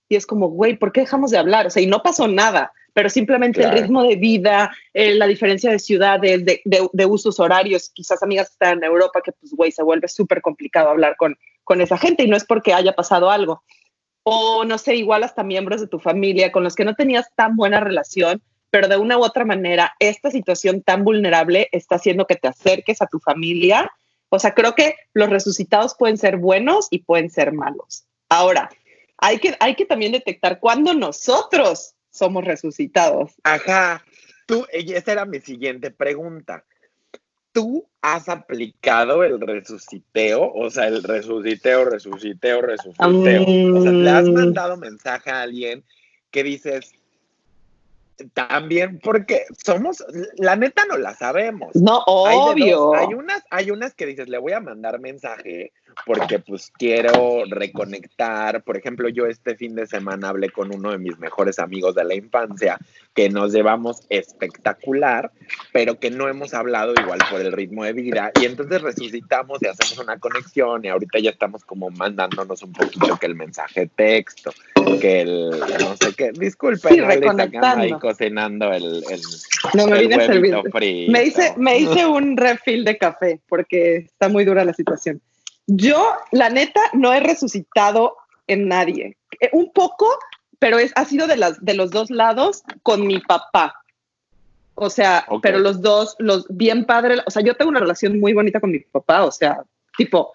y 0.10 0.16
es 0.16 0.26
como, 0.26 0.50
güey, 0.50 0.78
¿por 0.78 0.92
qué 0.92 1.02
dejamos 1.02 1.30
de 1.30 1.38
hablar? 1.38 1.68
O 1.68 1.70
sea, 1.70 1.84
y 1.84 1.88
no 1.88 2.02
pasó 2.02 2.28
nada, 2.28 2.72
pero 2.94 3.10
simplemente 3.10 3.64
el 3.64 3.72
ritmo 3.72 4.04
de 4.04 4.16
vida, 4.16 4.72
eh, 4.94 5.16
la 5.16 5.28
diferencia 5.28 5.72
de 5.72 5.80
ciudades, 5.80 6.46
de, 6.46 6.62
de, 6.64 7.06
usos 7.06 7.40
horarios, 7.40 7.90
quizás 7.90 8.22
amigas 8.22 8.52
están 8.52 8.78
en 8.78 8.84
Europa 8.84 9.22
que, 9.24 9.32
pues, 9.32 9.52
güey, 9.54 9.72
se 9.72 9.84
vuelve 9.84 10.08
súper 10.08 10.42
complicado 10.42 10.90
hablar 10.90 11.16
con, 11.18 11.36
con 11.64 11.82
esa 11.82 11.98
gente 11.98 12.24
y 12.24 12.28
no 12.28 12.38
es 12.38 12.46
porque 12.46 12.74
haya 12.74 12.94
pasado 12.94 13.32
algo. 13.32 13.64
o 14.24 14.64
no 14.64 14.78
sé, 14.78 14.96
igual 14.96 15.24
hasta 15.24 15.44
miembros 15.44 15.82
de 15.82 15.88
tu 15.88 16.00
familia 16.00 16.52
con 16.52 16.64
los 16.64 16.76
que 16.76 16.86
no 16.86 16.96
tenías 16.96 17.28
tan 17.36 17.56
buena 17.56 17.80
relación, 17.80 18.42
pero 18.70 18.88
de 18.88 18.98
una 18.98 19.18
u 19.18 19.24
otra 19.24 19.44
manera 19.44 19.94
esta 20.00 20.32
situación 20.32 20.82
tan 20.82 21.04
vulnerable 21.04 21.68
está 21.72 21.96
haciendo 21.96 22.26
que 22.26 22.36
te 22.36 22.48
acerques 22.48 23.02
a 23.02 23.08
tu 23.08 23.20
familia. 23.20 23.92
O 24.30 24.40
sea, 24.40 24.54
creo 24.54 24.76
que 24.76 24.96
los 25.14 25.30
resucitados 25.30 25.96
pueden 25.98 26.18
ser 26.18 26.38
buenos 26.38 26.88
y 26.90 27.00
pueden 27.00 27.30
ser 27.30 27.54
malos. 27.54 28.06
Ahora, 28.30 28.70
hay 29.18 29.40
que, 29.40 29.56
hay 29.60 29.76
que 29.76 29.86
también 29.86 30.12
detectar 30.12 30.60
cuándo 30.60 30.94
nosotros 30.94 31.94
somos 32.14 32.46
resucitados. 32.46 33.34
Ajá, 33.44 34.06
tú, 34.46 34.66
esa 34.72 35.12
era 35.12 35.26
mi 35.26 35.42
siguiente 35.42 35.92
pregunta. 35.92 36.64
¿Tú 37.52 37.88
has 38.02 38.30
aplicado 38.30 39.24
el 39.24 39.40
resuciteo? 39.40 40.52
O 40.54 40.70
sea, 40.70 40.88
el 40.88 41.04
resuciteo, 41.04 41.86
resuciteo, 41.86 42.62
resuciteo. 42.62 43.76
O 43.76 43.82
sea, 43.82 43.92
le 43.92 44.10
has 44.10 44.30
mandado 44.30 44.78
mensaje 44.78 45.30
a 45.30 45.42
alguien 45.42 45.84
que 46.32 46.44
dices, 46.44 46.94
también 48.34 49.00
porque 49.00 49.46
somos, 49.64 50.04
la 50.38 50.56
neta 50.56 50.86
no 50.86 50.98
la 50.98 51.14
sabemos. 51.16 51.76
No, 51.76 52.04
obvio. 52.06 52.96
Hay, 52.96 53.14
unas, 53.14 53.44
hay 53.50 53.72
unas 53.72 53.94
que 53.94 54.06
dices, 54.06 54.30
le 54.30 54.38
voy 54.38 54.54
a 54.54 54.60
mandar 54.60 55.00
mensaje 55.00 55.74
porque 56.06 56.40
pues 56.40 56.72
quiero 56.78 57.44
reconectar. 57.48 58.64
Por 58.64 58.78
ejemplo, 58.78 59.10
yo 59.10 59.26
este 59.26 59.56
fin 59.56 59.76
de 59.76 59.88
semana 59.88 60.30
hablé 60.30 60.50
con 60.50 60.74
uno 60.74 60.92
de 60.92 60.98
mis 60.98 61.18
mejores 61.20 61.60
amigos 61.60 61.96
de 61.96 62.04
la 62.04 62.16
infancia 62.16 62.78
que 63.14 63.30
nos 63.30 63.54
llevamos 63.54 64.06
espectacular, 64.10 65.32
pero 65.72 66.00
que 66.00 66.10
no 66.10 66.28
hemos 66.28 66.54
hablado 66.54 66.94
igual 67.00 67.20
por 67.30 67.42
el 67.42 67.52
ritmo 67.52 67.84
de 67.84 67.94
vida. 67.94 68.32
Y 68.42 68.46
entonces 68.46 68.82
resucitamos 68.82 69.62
y 69.62 69.68
hacemos 69.68 70.00
una 70.00 70.18
conexión 70.18 70.84
y 70.86 70.90
ahorita 70.90 71.20
ya 71.20 71.30
estamos 71.30 71.64
como 71.64 71.90
mandándonos 71.92 72.64
un 72.64 72.74
poquito 72.74 73.18
que 73.18 73.26
el 73.26 73.36
mensaje 73.36 73.88
texto, 73.96 74.52
que 75.00 75.22
el 75.22 75.50
no 75.50 75.96
sé 75.98 76.14
qué. 76.16 76.32
Disculpen, 76.32 76.94
sí, 76.94 77.00
ahí 77.00 77.92
cocinando 78.00 78.72
el, 78.72 79.04
el, 79.10 79.22
no, 79.74 79.88
me 79.88 80.00
el 80.00 80.14
servir. 80.14 80.56
Me 81.10 81.24
hice, 81.26 81.54
me 81.58 81.78
hice 81.78 82.06
un 82.06 82.38
refill 82.38 82.84
de 82.84 82.98
café 82.98 83.40
porque 83.48 83.98
está 83.98 84.30
muy 84.30 84.46
dura 84.46 84.66
la 84.66 84.74
situación. 84.74 85.22
Yo, 85.68 86.14
la 86.32 86.50
neta, 86.50 86.82
no 86.94 87.14
he 87.14 87.20
resucitado 87.20 88.18
en 88.48 88.68
nadie. 88.68 89.18
Eh, 89.40 89.50
un 89.54 89.72
poco, 89.72 90.08
pero 90.60 90.80
es, 90.80 90.92
ha 90.96 91.06
sido 91.06 91.28
de, 91.28 91.38
las, 91.38 91.64
de 91.64 91.74
los 91.74 91.92
dos 91.92 92.10
lados 92.10 92.64
con 92.82 93.08
mi 93.08 93.20
papá. 93.20 93.84
O 94.76 94.90
sea, 94.90 95.26
pero 95.42 95.60
los 95.60 95.82
dos, 95.82 96.16
los 96.20 96.46
bien 96.50 96.86
padres, 96.86 97.22
o 97.26 97.32
sea, 97.32 97.44
yo 97.44 97.56
tengo 97.56 97.70
una 97.70 97.80
relación 97.80 98.20
muy 98.20 98.34
bonita 98.34 98.60
con 98.60 98.72
mi 98.72 98.80
papá, 98.80 99.24
o 99.24 99.32
sea, 99.32 99.64
tipo, 99.96 100.32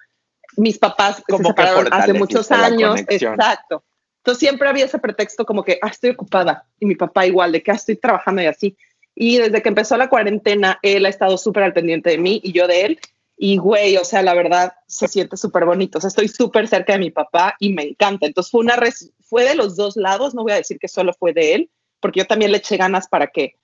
mis 0.56 0.78
papás 0.78 1.22
se 1.26 1.36
separaron 1.36 1.92
hace 1.92 2.12
muchos 2.12 2.50
años, 2.52 3.00
exacto. 3.08 3.82
Entonces 4.18 4.38
siempre 4.38 4.68
había 4.68 4.84
ese 4.84 4.98
pretexto 4.98 5.44
como 5.44 5.64
que, 5.64 5.78
ah, 5.82 5.88
estoy 5.88 6.10
ocupada, 6.10 6.66
y 6.78 6.86
mi 6.86 6.94
papá 6.94 7.26
igual, 7.26 7.50
de 7.50 7.62
que 7.62 7.72
ah, 7.72 7.74
estoy 7.74 7.96
trabajando 7.96 8.42
y 8.42 8.46
así. 8.46 8.76
Y 9.14 9.38
desde 9.38 9.60
que 9.60 9.68
empezó 9.70 9.96
la 9.96 10.08
cuarentena, 10.08 10.78
él 10.82 11.04
ha 11.04 11.08
estado 11.08 11.36
súper 11.38 11.64
al 11.64 11.72
pendiente 11.72 12.10
de 12.10 12.18
mí 12.18 12.40
y 12.44 12.52
yo 12.52 12.68
de 12.68 12.82
él. 12.82 13.00
Y 13.40 13.56
güey, 13.56 13.96
o 13.96 14.04
sea, 14.04 14.22
la 14.22 14.34
verdad 14.34 14.72
se 14.88 15.06
siente 15.06 15.36
súper 15.36 15.64
bonito. 15.64 15.98
O 15.98 16.00
sea, 16.00 16.08
estoy 16.08 16.28
súper 16.28 16.66
cerca 16.66 16.94
de 16.94 16.98
mi 16.98 17.10
papá 17.10 17.54
y 17.60 17.72
me 17.72 17.84
encanta. 17.84 18.26
Entonces 18.26 18.50
fue 18.50 18.60
una 18.62 18.76
fue 19.20 19.44
de 19.44 19.54
los 19.54 19.76
dos 19.76 19.96
lados. 19.96 20.34
No 20.34 20.42
voy 20.42 20.52
a 20.52 20.56
decir 20.56 20.78
que 20.78 20.88
solo 20.88 21.12
fue 21.12 21.32
de 21.32 21.54
él, 21.54 21.70
porque 22.00 22.20
yo 22.20 22.26
también 22.26 22.50
le 22.50 22.58
eché 22.58 22.76
ganas 22.76 23.06
para 23.08 23.28
que 23.28 23.54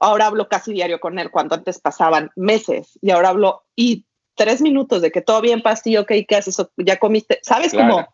ahora 0.00 0.26
hablo 0.26 0.48
casi 0.48 0.72
diario 0.72 1.00
con 1.00 1.18
él, 1.18 1.30
cuando 1.30 1.54
antes 1.54 1.80
pasaban 1.80 2.30
meses 2.36 2.98
y 3.00 3.10
ahora 3.10 3.30
hablo 3.30 3.64
y 3.74 4.06
tres 4.34 4.60
minutos 4.60 5.02
de 5.02 5.10
que 5.10 5.20
todo 5.20 5.40
bien, 5.40 5.62
pasti, 5.62 5.96
ok, 5.96 6.12
¿qué 6.28 6.36
haces? 6.36 6.56
Ya 6.76 6.98
comiste, 6.98 7.40
¿sabes? 7.42 7.72
Como 7.72 8.06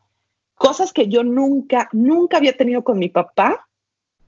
cosas 0.55 0.93
que 0.93 1.09
yo 1.09 1.25
nunca, 1.25 1.89
nunca 1.93 2.37
había 2.37 2.57
tenido 2.57 2.85
con 2.85 2.99
mi 2.99 3.09
papá 3.09 3.69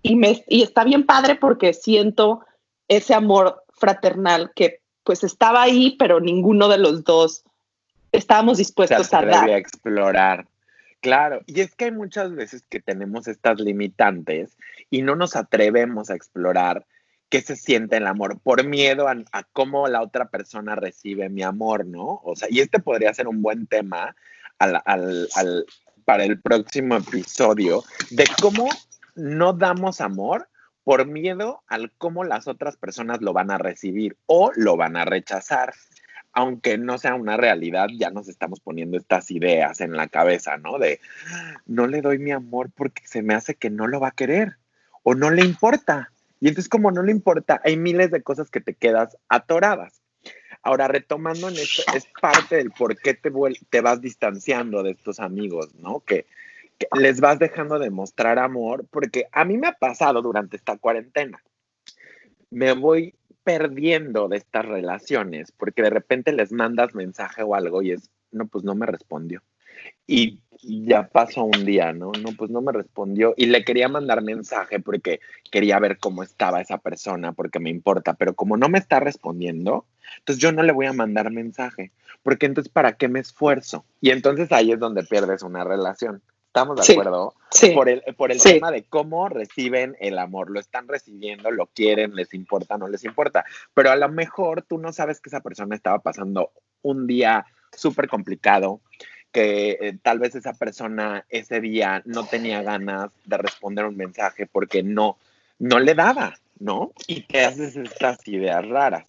y, 0.03 0.17
me, 0.17 0.45
y 0.49 0.63
está 0.63 0.85
bien 0.85 1.07
padre 1.07 1.37
porque 1.37 1.73
siento 1.73 2.41
ese 2.89 3.15
amor 3.15 3.63
fraternal 3.71 4.53
que 4.55 4.82
pues 5.05 5.25
estaba 5.25 5.63
ahí, 5.63 5.97
pero 5.99 6.21
ninguno 6.21 6.69
de 6.69 6.79
los 6.79 7.05
dos 7.05 7.45
estábamos 8.13 8.59
dispuestos 8.59 9.13
a 9.13 9.23
dar. 9.23 9.51
a 9.51 9.57
explorar. 9.57 10.47
Claro, 11.01 11.41
y 11.47 11.61
es 11.61 11.75
que 11.75 11.87
hay 11.87 11.91
muchas 11.91 12.33
veces 12.35 12.65
que 12.71 12.79
tenemos 12.79 13.27
estas 13.27 13.59
limitantes 13.59 14.57
y 14.89 15.03
no 15.03 15.17
nos 15.17 15.35
atrevemos 15.35 16.11
a 16.11 16.15
explorar 16.15 16.87
qué 17.29 17.41
se 17.41 17.57
siente 17.57 17.97
el 17.97 18.07
amor 18.07 18.39
por 18.39 18.65
miedo 18.65 19.09
a, 19.09 19.43
cómo 19.53 19.89
la 19.89 20.03
otra 20.03 20.29
persona 20.29 20.77
recibe 20.77 21.29
mi 21.29 21.43
amor, 21.43 21.87
¿no? 21.87 22.21
O 22.23 22.37
sea, 22.37 22.47
y 22.51 22.61
este 22.61 22.79
podría 22.79 23.13
ser 23.15 23.27
un 23.27 23.43
buen 23.43 23.67
tema 23.67 24.15
para 26.05 26.25
el 26.25 26.41
próximo 26.41 26.97
episodio 26.97 27.83
de 28.11 28.25
cómo 28.41 28.69
no 29.17 29.55
damos 29.55 30.01
amor 30.01 30.49
por 30.85 31.07
miedo 31.07 31.63
al 31.69 31.93
cómo 31.99 32.25
las 32.25 32.49
otras 32.49 32.77
personas 32.77 33.21
lo 33.21 33.33
van 33.33 33.51
a 33.51 33.59
recibir 33.59 34.17
o 34.27 34.51
lo 34.55 34.77
van 34.77 34.97
a 34.97 35.05
rechazar. 35.05 35.75
Aunque 36.33 36.79
no 36.79 36.97
sea 36.97 37.15
una 37.15 37.37
realidad, 37.37 37.89
ya 37.95 38.11
nos 38.11 38.29
estamos 38.29 38.61
poniendo 38.61 38.97
estas 38.97 39.31
ideas 39.31 39.81
en 39.81 39.93
la 39.93 40.09
cabeza, 40.09 40.57
¿no? 40.57 40.79
De 40.79 40.99
no 41.67 41.87
le 41.87 42.01
doy 42.01 42.19
mi 42.19 42.33
amor 42.33 42.71
porque 42.75 43.07
se 43.07 43.23
me 43.23 43.35
hace 43.35 43.55
que 43.55 43.69
no 43.69 43.87
lo 43.87 44.01
va 44.01 44.09
a 44.09 44.13
querer 44.13 44.57
o 45.03 45.15
no 45.15 45.31
le 45.31 45.45
importa. 45.45 46.11
Y 46.41 46.49
entonces 46.49 46.71
como 46.71 46.91
no 46.91 47.03
le 47.03 47.13
importa, 47.13 47.61
hay 47.65 47.77
miles 47.77 48.11
de 48.11 48.23
cosas 48.23 48.51
que 48.51 48.61
te 48.61 48.75
quedas 48.75 49.17
atoradas. 49.29 50.03
Ahora, 50.65 50.87
retomando 50.89 51.49
en 51.49 51.57
esto, 51.57 51.83
es 51.95 52.07
parte 52.21 52.57
del 52.57 52.71
por 52.71 52.97
qué 52.97 53.15
te, 53.15 53.33
te 53.69 53.81
vas 53.81 54.01
distanciando 54.01 54.83
de 54.83 54.93
estos 54.93 55.19
amigos, 55.19 55.75
¿no? 55.75 56.01
Que, 56.01 56.25
les 56.99 57.21
vas 57.21 57.39
dejando 57.39 57.79
de 57.79 57.91
mostrar 57.91 58.39
amor, 58.39 58.87
porque 58.91 59.27
a 59.33 59.45
mí 59.45 59.59
me 59.59 59.69
ha 59.69 59.73
pasado 59.73 60.23
durante 60.23 60.57
esta 60.57 60.77
cuarentena. 60.79 61.43
Me 62.51 62.73
voy 62.73 63.15
perdiendo 63.45 64.29
de 64.29 64.37
estas 64.39 64.65
relaciones, 64.67 65.53
porque 65.53 65.83
de 65.83 65.91
repente 65.91 66.33
les 66.33 66.53
mandas 66.53 66.95
mensaje 66.95 67.43
o 67.43 67.55
algo 67.55 67.83
y 67.83 67.93
es, 67.93 68.11
no, 68.31 68.47
pues 68.47 68.65
no 68.65 68.75
me 68.75 68.87
respondió. 68.87 69.43
Y 70.07 70.41
ya 70.63 71.09
pasó 71.09 71.45
un 71.45 71.65
día, 71.65 71.93
¿no? 71.93 72.13
No, 72.13 72.31
pues 72.37 72.51
no 72.51 72.61
me 72.61 72.73
respondió. 72.73 73.35
Y 73.37 73.47
le 73.47 73.65
quería 73.65 73.89
mandar 73.89 74.23
mensaje 74.23 74.79
porque 74.79 75.21
quería 75.51 75.79
ver 75.79 75.99
cómo 75.99 76.23
estaba 76.23 76.61
esa 76.61 76.79
persona, 76.79 77.33
porque 77.33 77.59
me 77.59 77.71
importa, 77.71 78.15
pero 78.15 78.35
como 78.35 78.57
no 78.57 78.69
me 78.69 78.79
está 78.79 79.01
respondiendo, 79.01 79.87
entonces 80.19 80.41
yo 80.41 80.53
no 80.53 80.63
le 80.63 80.73
voy 80.73 80.87
a 80.87 80.93
mandar 80.93 81.31
mensaje, 81.31 81.91
porque 82.23 82.47
entonces 82.47 82.73
¿para 82.73 82.93
qué 82.93 83.09
me 83.09 83.21
esfuerzo? 83.21 83.85
Y 84.01 84.11
entonces 84.11 84.53
ahí 84.53 84.73
es 84.73 84.79
donde 84.79 85.03
pierdes 85.03 85.43
una 85.43 85.65
relación. 85.65 86.23
¿Estamos 86.53 86.87
de 86.87 86.93
acuerdo? 86.93 87.35
Sí. 87.51 87.71
Por 87.71 87.89
el, 87.89 88.03
por 88.15 88.31
el 88.31 88.39
tema 88.39 88.71
de 88.71 88.85
cómo 88.85 89.27
reciben 89.31 89.97
el 90.01 90.19
amor. 90.19 90.51
Lo 90.51 90.61
están 90.61 90.87
recibiendo, 90.87 91.51
lo 91.51 91.65
quieren, 91.65 92.15
les 92.15 92.35
importa, 92.35 92.77
no 92.77 92.89
les 92.89 93.05
importa. 93.05 93.47
Pero 93.73 93.91
a 93.91 93.97
lo 93.97 94.11
mejor 94.11 94.61
tú 94.61 94.77
no 94.77 94.93
sabes 94.93 95.19
que 95.23 95.31
esa 95.31 95.41
persona 95.41 95.75
estaba 95.75 96.01
pasando 96.01 96.53
un 96.83 97.07
día 97.07 97.47
súper 97.75 98.07
complicado, 98.07 98.83
que 99.33 99.79
eh, 99.81 99.99
tal 100.03 100.19
vez 100.19 100.35
esa 100.35 100.53
persona 100.53 101.25
ese 101.31 101.63
día 101.63 102.03
no 102.05 102.27
tenía 102.27 102.61
ganas 102.61 103.11
de 103.25 103.39
responder 103.39 103.87
un 103.87 103.97
mensaje 103.97 104.45
porque 104.47 104.83
no, 104.83 105.17
no 105.59 105.81
le 105.81 105.95
daba, 105.95 106.35
¿no? 106.59 106.93
Y 107.07 107.23
te 107.23 107.47
haces 107.47 107.77
estas 107.77 108.29
ideas 108.29 108.69
raras. 108.69 109.07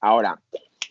Ahora, 0.00 0.40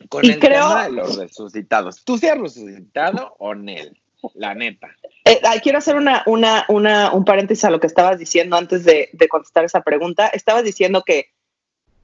con 0.08 0.24
el 0.24 0.38
tema 0.38 0.84
de 0.84 0.92
los 0.92 1.18
resucitados, 1.18 2.04
¿tú 2.04 2.20
se 2.20 2.30
has 2.30 2.38
resucitado 2.38 3.34
o 3.40 3.56
Nel? 3.56 4.00
La 4.34 4.54
neta. 4.54 4.90
Eh, 5.26 5.40
quiero 5.62 5.78
hacer 5.78 5.96
una, 5.96 6.24
una, 6.26 6.66
una, 6.70 7.12
un 7.14 7.26
paréntesis 7.26 7.64
a 7.66 7.70
lo 7.70 7.80
que 7.80 7.88
estabas 7.88 8.20
diciendo 8.20 8.58
antes 8.58 8.84
de, 8.84 9.10
de 9.14 9.28
contestar 9.28 9.66
esa 9.66 9.82
pregunta. 9.82 10.28
Estabas 10.28 10.64
diciendo 10.64 11.04
que, 11.06 11.28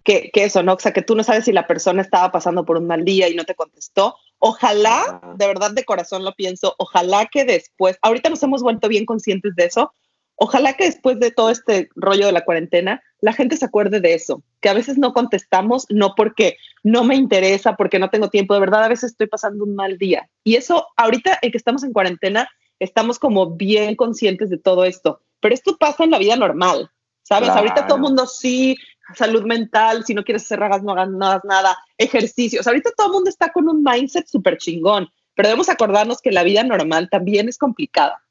que, 0.04 0.30
que, 0.32 0.46
eso, 0.46 0.64
¿no? 0.64 0.74
O 0.74 0.80
sea, 0.80 0.94
que 0.94 1.02
tú 1.02 1.16
no 1.16 1.24
sabes 1.24 1.46
si 1.46 1.52
la 1.52 1.68
persona 1.68 2.02
estaba 2.02 2.32
pasando 2.32 2.66
por 2.66 2.78
un 2.78 2.88
mal 2.88 3.04
día 3.04 3.28
y 3.28 3.36
no 3.36 3.44
te 3.44 3.56
contestó. 3.56 4.16
Ojalá, 4.40 5.22
de 5.36 5.48
verdad 5.48 5.72
de 5.72 5.86
corazón 5.86 6.24
lo 6.24 6.34
pienso, 6.34 6.76
ojalá 6.78 7.26
que 7.26 7.46
después, 7.46 7.98
ahorita 8.02 8.30
nos 8.30 8.44
hemos 8.44 8.62
vuelto 8.62 8.88
bien 8.88 9.06
conscientes 9.06 9.56
de 9.56 9.66
eso, 9.66 9.94
ojalá 10.36 10.74
que 10.74 10.86
después 10.86 11.20
de 11.20 11.32
todo 11.32 11.50
este 11.50 11.90
rollo 11.96 12.28
de 12.28 12.32
la 12.32 12.46
cuarentena, 12.46 13.02
la 13.26 13.34
gente 13.34 13.58
se 13.58 13.66
acuerde 13.66 14.02
de 14.02 14.14
eso, 14.14 14.44
que 14.62 14.70
a 14.70 14.76
veces 14.76 15.00
no 15.00 15.12
contestamos, 15.12 15.88
no 15.90 16.14
porque 16.14 16.58
no 16.84 17.04
me 17.04 17.16
interesa, 17.16 17.76
porque 17.76 17.98
no 17.98 18.12
tengo 18.12 18.30
tiempo, 18.30 18.54
de 18.54 18.60
verdad 18.60 18.84
a 18.84 18.88
veces 18.88 19.14
estoy 19.14 19.26
pasando 19.26 19.64
un 19.64 19.74
mal 19.74 19.98
día. 19.98 20.30
Y 20.44 20.58
eso, 20.58 20.86
ahorita 20.96 21.40
en 21.42 21.50
que 21.50 21.58
estamos 21.58 21.84
en 21.84 21.92
cuarentena, 21.92 22.48
estamos 22.78 23.18
como 23.18 23.50
bien 23.56 23.96
conscientes 23.96 24.52
de 24.52 24.60
todo 24.60 24.86
esto, 24.86 25.22
pero 25.40 25.56
esto 25.56 25.76
pasa 25.76 26.04
en 26.04 26.12
la 26.12 26.20
vida 26.20 26.36
normal, 26.36 26.92
¿sabes? 27.24 27.50
Ahorita 27.50 27.88
todo 27.88 27.96
el 27.96 28.04
mundo 28.04 28.28
sí, 28.28 28.78
salud 29.16 29.44
mental, 29.44 30.06
si 30.06 30.14
no 30.14 30.24
quieres 30.24 30.44
hacer 30.44 30.60
ragas, 30.60 30.84
no 30.84 30.92
hagas 30.92 31.10
nada, 31.10 31.42
nada, 31.46 31.76
ejercicios. 31.98 32.68
Ahorita 32.68 32.92
todo 32.96 33.08
el 33.08 33.14
mundo 33.14 33.32
está 33.32 33.52
con 33.52 33.68
un 33.68 33.82
mindset 33.82 34.28
súper 34.28 34.60
chingón, 34.60 35.10
pero 35.34 35.48
debemos 35.48 35.70
acordarnos 35.70 36.22
que 36.22 36.32
la 36.32 36.44
vida 36.44 36.64
normal 36.64 37.10
también 37.10 37.50
es 37.50 37.58
complicada. 37.58 38.22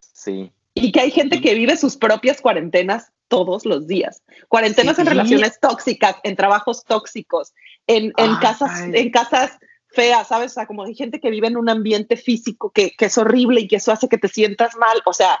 Sí, 0.00 0.50
y 0.72 0.92
que 0.92 1.00
hay 1.00 1.10
gente 1.10 1.42
que 1.42 1.54
vive 1.54 1.76
sus 1.76 1.98
propias 1.98 2.40
cuarentenas 2.40 3.12
todos 3.28 3.64
los 3.64 3.86
días. 3.86 4.22
Cuarentenas 4.48 4.98
en 4.98 5.06
relaciones 5.06 5.58
tóxicas, 5.60 6.16
en 6.22 6.36
trabajos 6.36 6.84
tóxicos, 6.84 7.52
en, 7.86 8.12
en 8.16 8.36
casas, 8.36 8.82
en 8.92 9.10
casas 9.10 9.58
feas, 9.88 10.28
¿sabes? 10.28 10.52
O 10.52 10.54
sea, 10.54 10.66
como 10.66 10.84
hay 10.84 10.94
gente 10.94 11.20
que 11.20 11.30
vive 11.30 11.46
en 11.46 11.56
un 11.56 11.68
ambiente 11.68 12.16
físico 12.16 12.70
que, 12.70 12.92
que, 12.96 13.06
es 13.06 13.18
horrible 13.18 13.62
y 13.62 13.68
que 13.68 13.76
eso 13.76 13.92
hace 13.92 14.08
que 14.08 14.18
te 14.18 14.28
sientas 14.28 14.76
mal. 14.76 15.00
O 15.06 15.12
sea, 15.12 15.38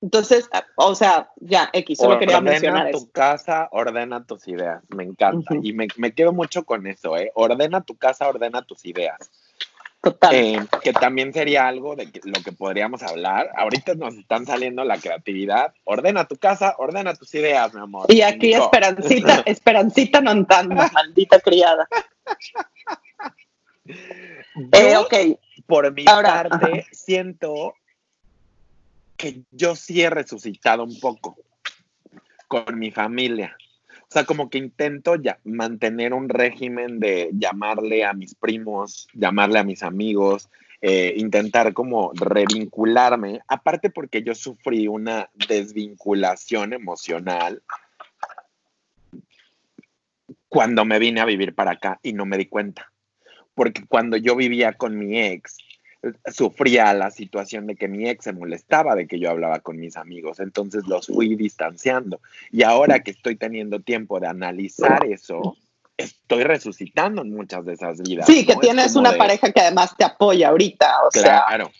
Entonces, 0.00 0.48
o 0.76 0.94
sea, 0.94 1.30
ya, 1.36 1.68
X, 1.72 1.98
solo 1.98 2.18
quería 2.18 2.40
mencionar 2.40 2.86
Ordena 2.86 2.98
tu 2.98 3.10
casa, 3.10 3.68
ordena 3.70 4.24
tus 4.24 4.48
ideas. 4.48 4.82
Me 4.88 5.04
encanta. 5.04 5.54
Y 5.62 5.72
me, 5.74 5.88
me, 5.96 6.14
quedo 6.14 6.32
mucho 6.32 6.64
con 6.64 6.86
eso, 6.86 7.16
¿eh? 7.16 7.30
Ordena 7.34 7.82
tu 7.82 7.96
casa, 7.96 8.28
ordena 8.28 8.62
tus 8.62 8.84
ideas. 8.86 9.18
Total. 10.02 10.34
Eh, 10.34 10.58
que 10.82 10.92
también 10.94 11.32
sería 11.32 11.68
algo 11.68 11.94
de 11.94 12.10
lo 12.24 12.42
que 12.42 12.52
podríamos 12.52 13.02
hablar. 13.02 13.50
Ahorita 13.54 13.94
nos 13.94 14.14
están 14.14 14.46
saliendo 14.46 14.82
la 14.82 14.96
creatividad. 14.98 15.74
Ordena 15.84 16.26
tu 16.26 16.36
casa, 16.36 16.74
ordena 16.78 17.14
tus 17.14 17.34
ideas, 17.34 17.74
mi 17.74 17.80
amor. 17.80 18.06
Y 18.08 18.22
aquí 18.22 18.54
Esperancita, 18.54 19.42
Esperancita 19.46 20.20
no 20.22 20.30
anda, 20.30 20.62
maldita 20.92 21.38
criada. 21.40 21.86
eh, 24.72 24.96
ok. 24.96 25.14
Por 25.66 25.92
mi 25.92 26.04
parte, 26.04 26.86
siento 26.92 27.74
que 29.18 29.42
yo 29.50 29.76
sí 29.76 30.00
he 30.00 30.08
resucitado 30.08 30.82
un 30.82 30.98
poco 30.98 31.36
con 32.48 32.78
mi 32.78 32.90
familia. 32.90 33.54
O 34.10 34.12
sea, 34.12 34.24
como 34.24 34.50
que 34.50 34.58
intento 34.58 35.14
ya 35.14 35.38
mantener 35.44 36.14
un 36.14 36.28
régimen 36.28 36.98
de 36.98 37.30
llamarle 37.32 38.04
a 38.04 38.12
mis 38.12 38.34
primos, 38.34 39.06
llamarle 39.14 39.60
a 39.60 39.64
mis 39.64 39.84
amigos, 39.84 40.50
eh, 40.82 41.14
intentar 41.16 41.72
como 41.74 42.10
revincularme, 42.14 43.40
aparte 43.46 43.88
porque 43.88 44.24
yo 44.24 44.34
sufrí 44.34 44.88
una 44.88 45.30
desvinculación 45.46 46.72
emocional 46.72 47.62
cuando 50.48 50.84
me 50.84 50.98
vine 50.98 51.20
a 51.20 51.24
vivir 51.24 51.54
para 51.54 51.72
acá 51.72 52.00
y 52.02 52.12
no 52.12 52.26
me 52.26 52.36
di 52.36 52.46
cuenta. 52.46 52.90
Porque 53.54 53.86
cuando 53.86 54.16
yo 54.16 54.34
vivía 54.34 54.72
con 54.72 54.98
mi 54.98 55.20
ex, 55.20 55.56
sufría 56.32 56.92
la 56.94 57.10
situación 57.10 57.66
de 57.66 57.76
que 57.76 57.88
mi 57.88 58.08
ex 58.08 58.24
se 58.24 58.32
molestaba 58.32 58.94
de 58.94 59.06
que 59.06 59.18
yo 59.18 59.30
hablaba 59.30 59.60
con 59.60 59.78
mis 59.78 59.96
amigos, 59.96 60.40
entonces 60.40 60.84
los 60.86 61.06
fui 61.06 61.34
distanciando. 61.36 62.20
Y 62.50 62.62
ahora 62.62 63.00
que 63.00 63.10
estoy 63.10 63.36
teniendo 63.36 63.80
tiempo 63.80 64.20
de 64.20 64.28
analizar 64.28 65.04
eso, 65.06 65.56
estoy 65.96 66.44
resucitando 66.44 67.22
en 67.22 67.34
muchas 67.34 67.64
de 67.64 67.74
esas 67.74 68.00
vidas. 68.00 68.26
Sí, 68.26 68.46
que 68.46 68.56
tienes 68.56 68.96
una 68.96 69.12
pareja 69.12 69.52
que 69.52 69.60
además 69.60 69.94
te 69.96 70.04
apoya 70.04 70.48
ahorita. 70.48 70.96
O 71.06 71.08
claro. 71.10 71.70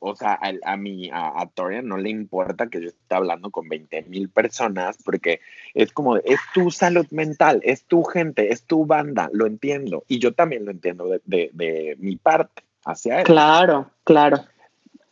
O 0.00 0.16
sea, 0.16 0.32
a, 0.32 0.72
a 0.72 0.76
mí, 0.76 1.08
a, 1.12 1.48
no 1.84 1.98
le 1.98 2.10
importa 2.10 2.68
que 2.68 2.80
yo 2.80 2.88
esté 2.88 3.14
hablando 3.14 3.50
con 3.50 3.68
20 3.68 4.02
mil 4.02 4.28
personas 4.28 4.96
porque 5.04 5.40
es 5.74 5.92
como, 5.92 6.16
es 6.16 6.40
tu 6.52 6.72
salud 6.72 7.06
mental, 7.10 7.60
es 7.62 7.84
tu 7.84 8.02
gente, 8.02 8.52
es 8.52 8.64
tu 8.64 8.86
banda, 8.86 9.30
lo 9.32 9.46
entiendo. 9.46 10.04
Y 10.08 10.18
yo 10.18 10.32
también 10.32 10.64
lo 10.64 10.72
entiendo 10.72 11.08
de, 11.24 11.50
de 11.52 11.96
mi 12.00 12.16
parte 12.16 12.62
hacia 12.88 13.20
él. 13.20 13.24
Claro, 13.24 13.90
claro. 14.04 14.44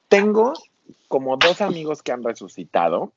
Tengo 0.09 0.55
como 1.09 1.37
dos 1.37 1.61
amigos 1.61 2.03
que 2.03 2.13
han 2.13 2.25
resucitado. 2.25 3.13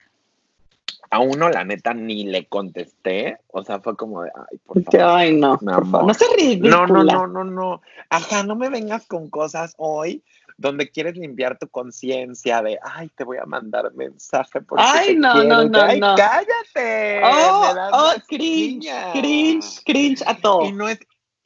A 1.12 1.20
uno, 1.20 1.50
la 1.50 1.64
neta, 1.64 1.94
ni 1.96 2.26
le 2.26 2.46
contesté. 2.46 3.40
O 3.48 3.64
sea, 3.64 3.80
fue 3.80 3.96
como 3.96 4.22
de, 4.22 4.32
ay, 4.36 4.60
por 4.64 4.84
favor. 4.84 5.10
Ay, 5.10 5.36
no, 5.36 5.58
por 5.58 5.90
favor. 5.90 6.08
No 6.08 6.14
se 6.14 6.26
ridícula. 6.36 6.70
No, 6.70 6.88
no, 6.88 7.04
no, 7.04 7.28
no, 7.28 7.44
no. 7.44 7.82
Ajá, 8.10 8.44
no 8.44 8.56
me 8.56 8.70
vengas 8.70 9.08
con 9.08 9.30
cosas 9.30 9.74
hoy 9.78 10.24
donde 10.60 10.90
quieres 10.90 11.16
limpiar 11.16 11.58
tu 11.58 11.68
conciencia 11.70 12.62
de, 12.62 12.78
ay, 12.84 13.10
te 13.16 13.24
voy 13.24 13.38
a 13.38 13.46
mandar 13.46 13.94
mensaje 13.94 14.62
porque 14.62 14.84
Ay, 14.86 15.16
no, 15.16 15.42
no, 15.44 15.64
no, 15.64 15.82
ay, 15.82 16.00
no. 16.00 16.16
cállate. 16.16 17.22
Oh, 17.24 17.74
oh, 17.94 18.14
cringe, 18.28 18.92
cringe, 19.14 19.82
cringe 19.86 20.22
a 20.28 20.36
todo. 20.36 20.66
Y 20.66 20.74
no 20.74 20.90
es, 20.90 21.00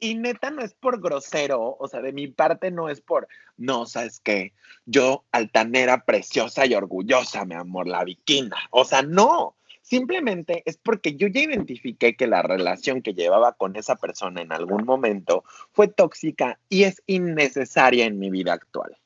y 0.04 0.16
neta 0.16 0.50
no 0.50 0.60
es 0.60 0.74
por 0.74 1.00
grosero, 1.00 1.78
o 1.78 1.88
sea, 1.88 2.02
de 2.02 2.12
mi 2.12 2.26
parte 2.26 2.70
no 2.70 2.90
es 2.90 3.00
por, 3.00 3.26
no, 3.56 3.86
sabes 3.86 4.20
qué, 4.20 4.52
yo 4.84 5.24
altanera, 5.32 6.04
preciosa 6.04 6.66
y 6.66 6.74
orgullosa, 6.74 7.46
mi 7.46 7.54
amor, 7.54 7.88
la 7.88 8.04
viquina. 8.04 8.54
O 8.70 8.84
sea, 8.84 9.00
no, 9.00 9.56
simplemente 9.80 10.62
es 10.66 10.76
porque 10.76 11.16
yo 11.16 11.28
ya 11.28 11.40
identifiqué 11.40 12.16
que 12.16 12.26
la 12.26 12.42
relación 12.42 13.00
que 13.00 13.14
llevaba 13.14 13.54
con 13.54 13.76
esa 13.76 13.96
persona 13.96 14.42
en 14.42 14.52
algún 14.52 14.84
momento 14.84 15.42
fue 15.72 15.88
tóxica 15.88 16.58
y 16.68 16.84
es 16.84 17.02
innecesaria 17.06 18.04
en 18.04 18.18
mi 18.18 18.28
vida 18.28 18.52
actual. 18.52 18.98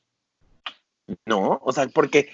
¿no? 1.25 1.61
O 1.63 1.71
sea, 1.71 1.87
porque, 1.87 2.29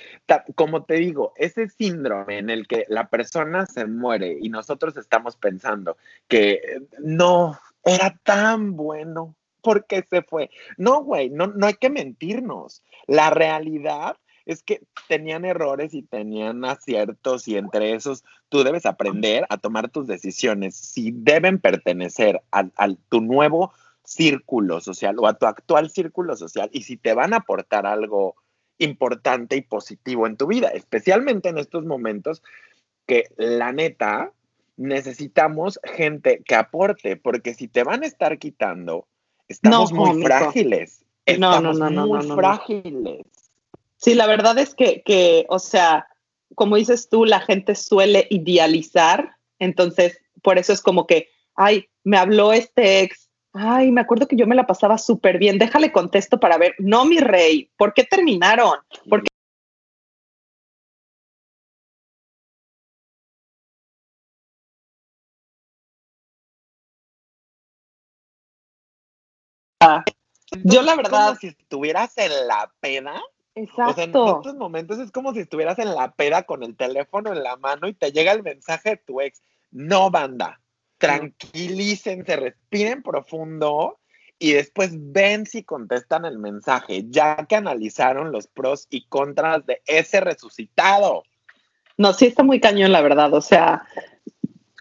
como 0.56 0.86
te 0.86 0.96
digo, 0.96 1.34
ese 1.38 1.70
síndrome 1.70 2.40
en 2.40 2.50
el 2.50 2.68
que 2.68 2.86
la 2.90 3.10
persona 3.10 3.68
se 3.68 3.86
muere 3.86 4.38
y 4.42 4.50
nosotros 4.50 4.98
estamos 4.98 5.38
pensando 5.38 5.98
que 6.28 6.54
eh, 6.54 6.82
no, 7.00 7.60
era 7.86 8.20
tan 8.24 8.76
bueno. 8.76 9.36
¿Por 9.62 9.88
qué 9.88 10.04
se 10.10 10.22
fue? 10.22 10.50
No, 10.78 11.04
güey, 11.04 11.30
no, 11.30 11.48
no 11.48 11.66
hay 11.66 11.76
que 11.76 11.90
mentirnos. 11.90 12.84
La 13.08 13.30
realidad 13.30 14.18
es 14.46 14.64
que 14.64 14.84
tenían 15.08 15.44
errores 15.44 15.94
y 15.94 16.04
tenían 16.04 16.64
aciertos 16.66 17.48
y 17.48 17.58
entre 17.58 17.94
esos 17.94 18.24
tú 18.50 18.64
debes 18.64 18.86
aprender 18.86 19.46
a 19.50 19.58
tomar 19.58 19.90
tus 19.90 20.08
decisiones 20.08 20.76
si 20.76 21.12
deben 21.12 21.60
pertenecer 21.60 22.42
a, 22.52 22.68
tu 23.10 23.22
nuevo 23.22 23.74
círculo 24.04 24.82
social 24.82 25.16
o 25.20 25.28
a 25.28 25.34
tu 25.34 25.48
actual 25.48 25.90
círculo 25.90 26.36
social 26.36 26.70
y 26.72 26.84
si 26.84 26.96
te 26.96 27.14
van 27.14 27.34
a 27.34 27.38
aportar 27.38 27.88
algo 27.88 28.36
importante 28.78 29.56
y 29.56 29.62
positivo 29.62 30.28
en 30.28 30.38
tu 30.38 30.48
vida, 30.48 30.70
especialmente 30.70 31.50
en 31.50 31.58
estos 31.58 31.86
momentos 31.86 32.44
que 33.08 33.30
la 33.38 33.72
neta 33.72 34.32
necesitamos 34.78 35.80
gente 35.84 36.42
que 36.46 36.56
aporte, 36.56 37.16
porque 37.18 37.54
si 37.54 37.68
te 37.68 37.84
van 37.84 38.04
a 38.04 38.08
estar 38.08 38.38
quitando, 38.38 39.08
estamos 39.48 39.92
muy 39.92 40.24
frágiles. 40.24 41.04
Estamos 41.26 41.78
no, 41.78 41.90
no, 41.90 42.08
no, 42.08 42.08
muy 42.08 42.36
frágiles. 42.36 43.26
Sí, 43.98 44.14
la 44.14 44.28
verdad 44.28 44.58
es 44.60 44.76
que, 44.76 45.02
que, 45.04 45.46
o 45.50 45.60
sea, 45.60 46.08
como 46.54 46.76
dices 46.76 47.10
tú, 47.10 47.26
la 47.26 47.40
gente 47.40 47.76
suele 47.76 48.28
idealizar, 48.30 49.36
entonces 49.60 50.20
por 50.42 50.60
eso 50.60 50.74
es 50.74 50.82
como 50.82 51.08
que, 51.08 51.30
ay, 51.56 51.88
me 52.04 52.18
habló 52.18 52.54
este 52.54 53.02
ex, 53.02 53.30
ay, 53.54 53.92
me 53.92 54.02
acuerdo 54.02 54.28
que 54.28 54.36
yo 54.36 54.46
me 54.46 54.56
la 54.56 54.68
pasaba 54.68 54.98
súper 54.98 55.40
bien, 55.40 55.58
déjale 55.58 55.92
contesto 55.92 56.40
para 56.40 56.58
ver, 56.58 56.76
no, 56.78 57.06
mi 57.06 57.20
rey, 57.20 57.72
¿por 57.78 57.94
qué 57.94 58.04
terminaron? 58.04 58.78
¿Por 59.10 59.24
qué 59.24 59.30
yo 70.64 70.82
la 70.82 70.96
verdad. 70.96 71.28
Como 71.28 71.40
si 71.40 71.48
estuvieras 71.48 72.18
en 72.18 72.48
la 72.48 72.72
peda. 72.80 73.22
Exacto. 73.56 73.92
O 73.92 73.94
sea, 73.94 74.04
en 74.04 74.38
estos 74.38 74.56
momentos 74.56 75.00
es 75.00 75.12
como 75.12 75.34
si 75.34 75.40
estuvieras 75.40 75.80
en 75.80 75.96
la 75.96 76.12
peda 76.12 76.44
con 76.44 76.64
el 76.64 76.76
teléfono 76.76 77.32
en 77.32 77.42
la 77.42 77.56
mano 77.56 77.88
y 77.88 77.94
te 77.94 78.12
llega 78.12 78.32
el 78.34 78.44
mensaje 78.44 78.92
de 78.92 78.98
tu 78.98 79.22
ex. 79.22 79.42
No, 79.72 80.12
banda. 80.12 80.60
Tranquilícense, 80.98 82.36
respiren 82.36 83.02
profundo 83.02 84.00
y 84.40 84.54
después 84.54 84.92
ven 84.94 85.46
si 85.46 85.64
contestan 85.64 86.26
el 86.26 86.40
mensaje, 86.40 87.06
ya 87.10 87.46
que 87.48 87.56
analizaron 87.56 88.32
los 88.32 88.48
pros 88.48 88.88
y 88.90 89.08
contras 89.08 89.66
de 89.66 89.82
ese 89.86 90.20
resucitado. 90.20 91.24
No, 91.98 92.12
sí 92.14 92.26
está 92.26 92.44
muy 92.44 92.60
cañón, 92.60 92.92
la 92.92 93.02
verdad. 93.02 93.34
O 93.34 93.42
sea, 93.42 93.88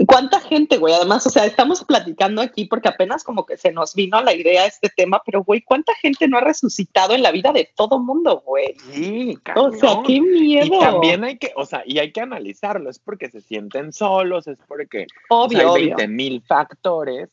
¿Cuánta 0.09 0.41
gente, 0.41 0.79
güey? 0.79 0.93
Además, 0.93 1.25
o 1.27 1.31
sea, 1.31 1.47
estamos 1.47 1.85
platicando 1.85 2.43
aquí 2.43 2.65
porque 2.65 2.89
apenas 2.89 3.23
como 3.23 3.47
que 3.47 3.57
se 3.57 3.71
nos 3.71 3.95
vino 3.95 4.21
la 4.21 4.35
idea 4.35 4.67
este 4.67 4.89
tema, 4.89 5.23
pero, 5.25 5.45
güey, 5.45 5.63
¿cuánta 5.63 5.95
gente 5.95 6.27
no 6.27 6.37
ha 6.37 6.41
resucitado 6.41 7.15
en 7.15 7.23
la 7.23 7.31
vida 7.31 7.53
de 7.53 7.71
todo 7.77 8.01
mundo, 8.01 8.43
güey? 8.45 8.75
Sí, 8.93 9.39
O 9.55 9.71
sea, 9.71 9.99
qué 10.05 10.21
miedo. 10.21 10.67
Y 10.67 10.79
también 10.81 11.23
hay 11.23 11.39
que, 11.39 11.53
o 11.55 11.65
sea, 11.65 11.85
y 11.87 12.01
hay 12.01 12.13
que 12.13 12.21
analizarlo, 12.21 12.91
es 12.91 12.99
porque 12.99 13.31
se 13.31 13.41
sienten 13.41 13.93
solos, 13.93 14.49
es 14.49 14.59
porque 14.67 15.07
obvio, 15.29 15.75
hay 15.75 15.87
20 15.87 16.09
mil 16.09 16.43
factores 16.43 17.31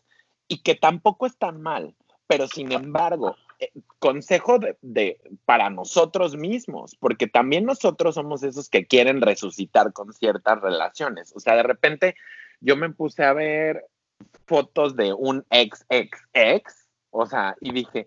y 0.48 0.62
que 0.62 0.76
tampoco 0.76 1.26
están 1.26 1.64
mal, 1.64 1.96
pero 2.28 2.48
sin 2.48 2.72
embargo, 2.72 3.38
eh, 3.60 3.72
consejo 3.98 4.60
de, 4.60 4.78
de, 4.82 5.20
para 5.46 5.72
nosotros 5.72 6.36
mismos, 6.36 6.96
porque 7.00 7.26
también 7.26 7.66
nosotros 7.66 8.16
somos 8.16 8.44
esos 8.44 8.70
que 8.70 8.86
quieren 8.86 9.20
resucitar 9.20 9.94
con 9.94 10.14
ciertas 10.14 10.62
relaciones. 10.62 11.34
O 11.36 11.40
sea, 11.40 11.56
de 11.56 11.64
repente 11.64 12.16
yo 12.62 12.76
me 12.76 12.90
puse 12.90 13.24
a 13.24 13.34
ver 13.34 13.86
fotos 14.46 14.96
de 14.96 15.14
un 15.14 15.46
ex, 15.50 15.86
ex, 15.90 16.20
ex, 16.34 16.88
o 17.10 17.26
sea, 17.26 17.56
y 17.60 17.74
dije, 17.74 18.06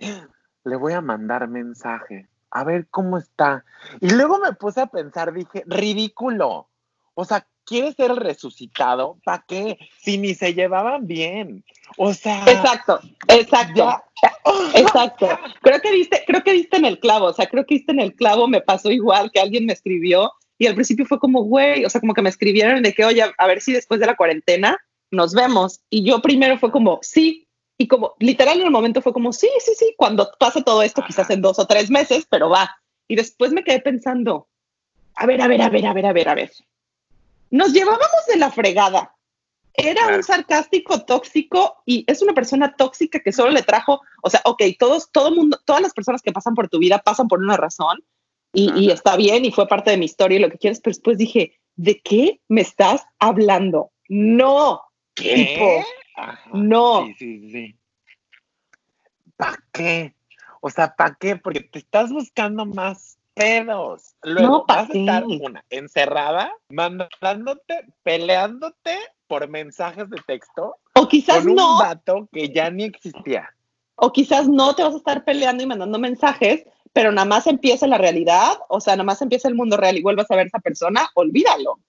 le 0.64 0.76
voy 0.76 0.92
a 0.92 1.00
mandar 1.00 1.48
mensaje, 1.48 2.28
a 2.50 2.64
ver 2.64 2.86
cómo 2.90 3.18
está. 3.18 3.64
Y 4.00 4.10
luego 4.10 4.38
me 4.38 4.52
puse 4.52 4.80
a 4.80 4.86
pensar, 4.86 5.32
dije, 5.32 5.64
ridículo. 5.66 6.68
O 7.14 7.24
sea, 7.24 7.46
¿quieres 7.64 7.96
ser 7.96 8.12
resucitado? 8.12 9.18
¿Para 9.24 9.44
qué? 9.46 9.78
Si 9.98 10.18
ni 10.18 10.34
se 10.34 10.54
llevaban 10.54 11.06
bien. 11.06 11.64
O 11.96 12.12
sea. 12.14 12.44
Exacto, 12.46 13.00
exacto. 13.28 14.02
Exacto. 14.74 15.28
Creo 15.60 15.80
que 15.80 15.90
viste, 15.90 16.24
creo 16.26 16.42
que 16.42 16.52
viste 16.52 16.76
en 16.78 16.86
el 16.86 16.98
clavo. 16.98 17.26
O 17.26 17.32
sea, 17.32 17.46
creo 17.46 17.66
que 17.66 17.74
viste 17.74 17.92
en 17.92 18.00
el 18.00 18.14
clavo, 18.14 18.48
me 18.48 18.62
pasó 18.62 18.90
igual 18.90 19.30
que 19.30 19.40
alguien 19.40 19.66
me 19.66 19.74
escribió 19.74 20.32
y 20.58 20.66
al 20.66 20.74
principio 20.74 21.04
fue 21.06 21.18
como, 21.18 21.42
güey, 21.42 21.84
o 21.84 21.90
sea, 21.90 22.00
como 22.00 22.14
que 22.14 22.22
me 22.22 22.30
escribieron 22.30 22.82
de 22.82 22.92
que, 22.92 23.04
oye, 23.04 23.24
a 23.36 23.46
ver 23.46 23.60
si 23.60 23.72
después 23.72 24.00
de 24.00 24.06
la 24.06 24.16
cuarentena 24.16 24.78
nos 25.10 25.34
vemos. 25.34 25.80
Y 25.90 26.04
yo 26.04 26.22
primero 26.22 26.58
fue 26.58 26.70
como, 26.70 27.00
sí. 27.02 27.48
Y 27.76 27.88
como, 27.88 28.14
literal 28.20 28.60
en 28.60 28.66
el 28.66 28.70
momento 28.70 29.02
fue 29.02 29.12
como, 29.12 29.32
sí, 29.32 29.48
sí, 29.58 29.72
sí, 29.76 29.94
cuando 29.96 30.30
pase 30.38 30.62
todo 30.62 30.82
esto, 30.82 31.02
quizás 31.04 31.28
en 31.30 31.42
dos 31.42 31.58
o 31.58 31.66
tres 31.66 31.90
meses, 31.90 32.26
pero 32.30 32.48
va. 32.48 32.76
Y 33.08 33.16
después 33.16 33.52
me 33.52 33.64
quedé 33.64 33.80
pensando, 33.80 34.48
a 35.16 35.26
ver, 35.26 35.42
a 35.42 35.48
ver, 35.48 35.60
a 35.60 35.70
ver, 35.70 35.86
a 35.86 35.92
ver, 35.92 36.06
a 36.06 36.12
ver, 36.12 36.28
a 36.28 36.34
ver. 36.34 36.52
Nos 37.50 37.72
llevábamos 37.72 38.26
de 38.28 38.36
la 38.36 38.50
fregada. 38.50 39.16
Era 39.76 40.14
un 40.14 40.22
sarcástico 40.22 41.04
tóxico 41.04 41.82
y 41.84 42.04
es 42.06 42.22
una 42.22 42.32
persona 42.32 42.76
tóxica 42.76 43.18
que 43.18 43.32
solo 43.32 43.50
le 43.50 43.62
trajo, 43.62 44.02
o 44.22 44.30
sea, 44.30 44.40
ok, 44.44 44.62
todos, 44.78 45.10
todo 45.10 45.32
mundo, 45.32 45.58
todas 45.64 45.82
las 45.82 45.92
personas 45.92 46.22
que 46.22 46.30
pasan 46.30 46.54
por 46.54 46.68
tu 46.68 46.78
vida 46.78 47.00
pasan 47.00 47.26
por 47.26 47.40
una 47.40 47.56
razón 47.56 47.98
y, 48.54 48.72
y 48.80 48.90
está 48.90 49.16
bien 49.16 49.44
y 49.44 49.50
fue 49.52 49.66
parte 49.68 49.90
de 49.90 49.96
mi 49.98 50.04
historia 50.06 50.38
y 50.38 50.42
lo 50.42 50.50
que 50.50 50.58
quieres, 50.58 50.80
pero 50.80 50.92
después 50.94 51.18
dije, 51.18 51.58
¿de 51.76 52.00
qué 52.00 52.40
me 52.48 52.60
estás 52.62 53.04
hablando? 53.18 53.90
No, 54.08 54.82
¿Qué? 55.14 55.82
no. 56.52 57.06
Sí, 57.06 57.14
sí, 57.18 57.50
sí. 57.50 57.76
¿Para 59.36 59.58
qué? 59.72 60.14
O 60.60 60.70
sea, 60.70 60.94
¿para 60.94 61.16
qué? 61.20 61.36
Porque 61.36 61.60
te 61.60 61.78
estás 61.80 62.10
buscando 62.10 62.64
más 62.64 63.18
pedos. 63.34 64.14
Luego 64.22 64.48
No, 64.48 64.66
¿pa' 64.66 64.76
vas 64.82 64.90
a 64.90 64.92
estar 64.98 65.24
una 65.26 65.64
encerrada, 65.70 66.52
mandándote, 66.68 67.80
peleándote 68.02 68.96
por 69.26 69.48
mensajes 69.48 70.08
de 70.10 70.18
texto 70.26 70.76
O 70.94 71.08
quizás 71.08 71.38
con 71.38 71.48
un 71.50 71.54
no, 71.56 71.78
vato 71.78 72.28
que 72.32 72.50
ya 72.50 72.70
ni 72.70 72.84
existía. 72.84 73.48
o 73.96 74.12
quizás 74.12 74.46
no 74.48 74.74
te 74.74 74.82
vas 74.84 74.94
a 74.94 74.98
estar 74.98 75.24
peleando 75.24 75.62
y 75.64 75.66
mandando 75.66 75.98
mensajes, 75.98 76.64
pero 76.94 77.10
nada 77.12 77.26
más 77.26 77.46
empieza 77.48 77.86
la 77.88 77.98
realidad, 77.98 78.52
o 78.68 78.80
sea, 78.80 78.94
nada 78.94 79.04
más 79.04 79.20
empieza 79.20 79.48
el 79.48 79.56
mundo 79.56 79.76
real 79.76 79.98
y 79.98 80.02
vuelvas 80.02 80.30
a 80.30 80.36
ver 80.36 80.44
a 80.44 80.48
esa 80.48 80.60
persona, 80.60 81.10
olvídalo. 81.14 81.80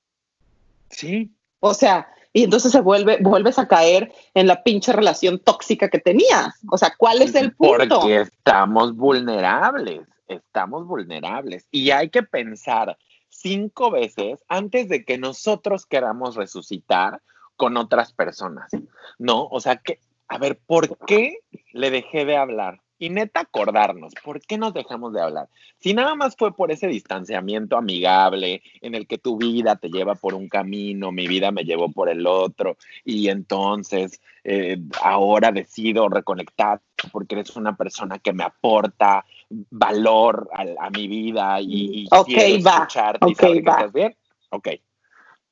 Sí. 0.89 1.31
O 1.59 1.75
sea, 1.75 2.09
y 2.33 2.43
entonces 2.43 2.71
se 2.71 2.81
vuelve, 2.81 3.19
vuelves 3.21 3.59
a 3.59 3.67
caer 3.67 4.11
en 4.33 4.47
la 4.47 4.63
pinche 4.63 4.91
relación 4.91 5.39
tóxica 5.39 5.89
que 5.89 5.99
tenías. 5.99 6.55
O 6.71 6.77
sea, 6.77 6.93
¿cuál 6.97 7.21
es 7.21 7.35
el 7.35 7.53
punto? 7.53 7.99
Porque 7.99 8.21
estamos 8.21 8.95
vulnerables, 8.95 10.01
estamos 10.27 10.87
vulnerables. 10.87 11.67
Y 11.69 11.91
hay 11.91 12.09
que 12.09 12.23
pensar 12.23 12.97
cinco 13.29 13.91
veces 13.91 14.43
antes 14.47 14.89
de 14.89 15.05
que 15.05 15.19
nosotros 15.19 15.85
queramos 15.85 16.35
resucitar 16.35 17.21
con 17.55 17.77
otras 17.77 18.11
personas, 18.11 18.71
¿no? 19.19 19.47
O 19.51 19.59
sea, 19.59 19.75
que, 19.75 19.99
a 20.27 20.39
ver, 20.39 20.59
¿por 20.65 20.97
qué 21.05 21.41
le 21.73 21.91
dejé 21.91 22.25
de 22.25 22.37
hablar? 22.37 22.81
Y 22.97 23.09
neta 23.09 23.41
acordarnos, 23.41 24.13
¿por 24.23 24.39
qué 24.39 24.57
nos 24.57 24.73
dejamos 24.73 25.11
de 25.13 25.21
hablar? 25.21 25.49
Si 25.79 25.93
nada 25.93 26.15
más 26.15 26.35
fue 26.37 26.55
por 26.55 26.71
ese 26.71 26.87
distanciamiento 26.87 27.75
amigable 27.77 28.61
en 28.81 28.95
el 28.95 29.05
que 29.05 29.17
tu 29.17 29.37
vida 29.37 29.75
te 29.75 29.89
lleva 29.89 30.15
por 30.15 30.33
un 30.33 30.47
camino, 30.47 31.11
mi 31.11 31.27
vida 31.27 31.51
me 31.51 31.63
llevó 31.65 31.91
por 31.91 32.07
el 32.09 32.25
otro, 32.25 32.77
y 33.03 33.27
entonces 33.27 34.21
eh, 34.45 34.77
ahora 35.01 35.51
decido 35.51 36.07
reconectar 36.07 36.81
porque 37.11 37.35
eres 37.35 37.55
una 37.55 37.75
persona 37.75 38.19
que 38.19 38.31
me 38.31 38.43
aporta 38.43 39.25
valor 39.49 40.49
a, 40.53 40.85
a 40.85 40.89
mi 40.89 41.07
vida 41.07 41.59
y, 41.61 42.03
y 42.03 42.07
Ok, 42.11 42.27
quiero 42.27 42.63
va, 42.63 42.71
escucharte 42.75 43.29
y 43.29 43.33
ok, 43.33 43.39
saber 43.39 43.63
que 43.63 43.69
estás 43.69 43.93
bien. 43.93 44.15
Ok, 44.51 44.69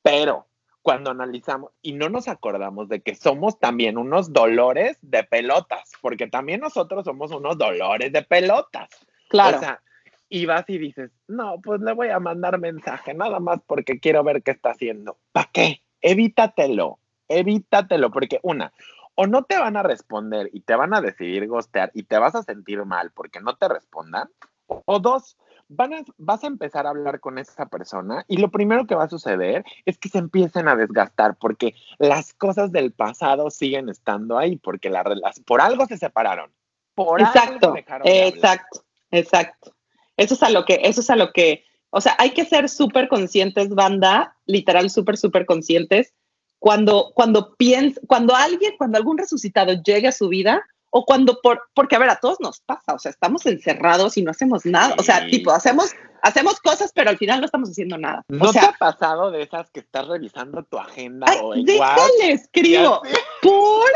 pero 0.02 0.46
cuando 0.84 1.10
analizamos 1.10 1.72
y 1.80 1.94
no 1.94 2.10
nos 2.10 2.28
acordamos 2.28 2.90
de 2.90 3.00
que 3.00 3.14
somos 3.14 3.58
también 3.58 3.96
unos 3.96 4.34
dolores 4.34 4.98
de 5.00 5.24
pelotas, 5.24 5.90
porque 6.02 6.26
también 6.26 6.60
nosotros 6.60 7.06
somos 7.06 7.32
unos 7.32 7.56
dolores 7.56 8.12
de 8.12 8.20
pelotas. 8.20 8.90
Claro. 9.30 9.56
O 9.56 9.60
sea, 9.60 9.80
y 10.28 10.44
vas 10.44 10.68
y 10.68 10.76
dices, 10.76 11.10
no, 11.26 11.58
pues 11.62 11.80
le 11.80 11.94
voy 11.94 12.08
a 12.08 12.20
mandar 12.20 12.58
mensaje, 12.58 13.14
nada 13.14 13.40
más 13.40 13.60
porque 13.66 13.98
quiero 13.98 14.22
ver 14.24 14.42
qué 14.42 14.50
está 14.50 14.72
haciendo. 14.72 15.16
¿Para 15.32 15.48
qué? 15.54 15.80
Evítatelo, 16.02 16.98
evítatelo, 17.28 18.10
porque 18.10 18.38
una, 18.42 18.70
o 19.14 19.26
no 19.26 19.44
te 19.44 19.56
van 19.56 19.78
a 19.78 19.82
responder 19.82 20.50
y 20.52 20.60
te 20.60 20.76
van 20.76 20.92
a 20.92 21.00
decidir 21.00 21.48
gostear 21.48 21.92
y 21.94 22.02
te 22.02 22.18
vas 22.18 22.34
a 22.34 22.42
sentir 22.42 22.84
mal 22.84 23.10
porque 23.12 23.40
no 23.40 23.56
te 23.56 23.68
respondan, 23.68 24.28
o, 24.66 24.82
o 24.84 25.00
dos, 25.00 25.38
van 25.68 25.94
a, 25.94 26.04
vas 26.18 26.44
a 26.44 26.46
empezar 26.48 26.86
a 26.86 26.90
hablar 26.90 27.20
con 27.20 27.38
esa 27.38 27.66
persona 27.66 28.24
y 28.28 28.36
lo 28.38 28.50
primero 28.50 28.86
que 28.86 28.94
va 28.94 29.04
a 29.04 29.08
suceder 29.08 29.64
es 29.84 29.98
que 29.98 30.08
se 30.08 30.18
empiecen 30.18 30.68
a 30.68 30.76
desgastar 30.76 31.36
porque 31.36 31.74
las 31.98 32.32
cosas 32.34 32.72
del 32.72 32.92
pasado 32.92 33.50
siguen 33.50 33.88
estando 33.88 34.38
ahí, 34.38 34.56
porque 34.56 34.90
la, 34.90 35.02
rela- 35.04 35.32
por 35.44 35.60
algo 35.60 35.86
se 35.86 35.96
separaron. 35.98 36.50
Por 36.94 37.20
algo 37.20 37.32
Exacto, 37.34 37.72
dejaron 37.72 38.04
de 38.04 38.10
hablar. 38.10 38.34
exacto, 38.34 38.84
exacto. 39.10 39.74
Eso 40.16 40.34
es 40.34 40.42
a 40.42 40.50
lo 40.50 40.64
que, 40.64 40.80
eso 40.84 41.00
es 41.00 41.10
a 41.10 41.16
lo 41.16 41.32
que, 41.32 41.64
o 41.90 42.00
sea, 42.00 42.14
hay 42.18 42.30
que 42.30 42.44
ser 42.44 42.68
súper 42.68 43.08
conscientes, 43.08 43.68
banda, 43.70 44.36
literal, 44.46 44.90
súper, 44.90 45.16
súper 45.16 45.46
conscientes. 45.46 46.14
Cuando, 46.60 47.12
cuando 47.14 47.56
piens, 47.56 48.00
cuando 48.06 48.34
alguien, 48.34 48.74
cuando 48.78 48.96
algún 48.96 49.18
resucitado 49.18 49.72
llegue 49.82 50.08
a 50.08 50.12
su 50.12 50.28
vida, 50.28 50.64
o 50.96 51.04
cuando 51.04 51.40
por, 51.42 51.60
porque 51.74 51.96
a 51.96 51.98
ver, 51.98 52.08
a 52.08 52.20
todos 52.20 52.38
nos 52.38 52.60
pasa, 52.60 52.94
o 52.94 53.00
sea, 53.00 53.10
estamos 53.10 53.44
encerrados 53.46 54.16
y 54.16 54.22
no 54.22 54.30
hacemos 54.30 54.64
nada, 54.64 54.94
o 54.96 55.02
sea, 55.02 55.26
tipo, 55.26 55.50
hacemos, 55.50 55.90
hacemos 56.22 56.60
cosas, 56.60 56.92
pero 56.94 57.10
al 57.10 57.18
final 57.18 57.40
no 57.40 57.46
estamos 57.46 57.68
haciendo 57.68 57.98
nada. 57.98 58.22
¿No 58.28 58.44
o 58.44 58.52
sea, 58.52 58.62
te 58.62 58.68
ha 58.68 58.72
pasado 58.74 59.32
de 59.32 59.42
esas 59.42 59.68
que 59.72 59.80
estás 59.80 60.06
revisando 60.06 60.62
tu 60.62 60.78
agenda 60.78 61.26
Ay, 61.28 61.38
o 61.42 61.48
WhatsApp? 61.48 61.66
déjale, 61.66 62.32
escribo. 62.32 63.02
Por. 63.42 63.90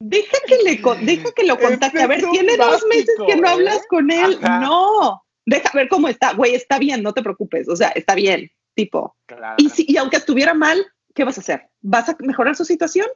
Deja 0.00 0.38
que, 0.46 0.56
le, 0.56 0.80
deja 1.04 1.32
que 1.32 1.44
lo 1.44 1.58
contacte. 1.58 2.00
A 2.00 2.06
ver, 2.06 2.24
tiene 2.30 2.56
dos 2.56 2.82
meses 2.88 3.14
que 3.26 3.36
no 3.36 3.42
básico, 3.42 3.48
hablas 3.48 3.76
¿eh? 3.76 3.86
con 3.90 4.10
él. 4.10 4.38
Ajá. 4.42 4.60
No. 4.60 5.22
Deja 5.44 5.70
ver 5.74 5.90
cómo 5.90 6.08
está. 6.08 6.32
Güey, 6.32 6.54
está 6.54 6.78
bien, 6.78 7.02
no 7.02 7.12
te 7.12 7.22
preocupes. 7.22 7.68
O 7.68 7.76
sea, 7.76 7.88
está 7.88 8.14
bien. 8.14 8.50
Tipo. 8.74 9.16
Claro. 9.26 9.56
Y, 9.58 9.68
si, 9.68 9.84
y 9.86 9.98
aunque 9.98 10.16
estuviera 10.16 10.54
mal, 10.54 10.86
¿qué 11.14 11.24
vas 11.24 11.36
a 11.36 11.42
hacer? 11.42 11.68
¿Vas 11.82 12.08
a 12.08 12.16
mejorar 12.20 12.56
su 12.56 12.64
situación? 12.64 13.08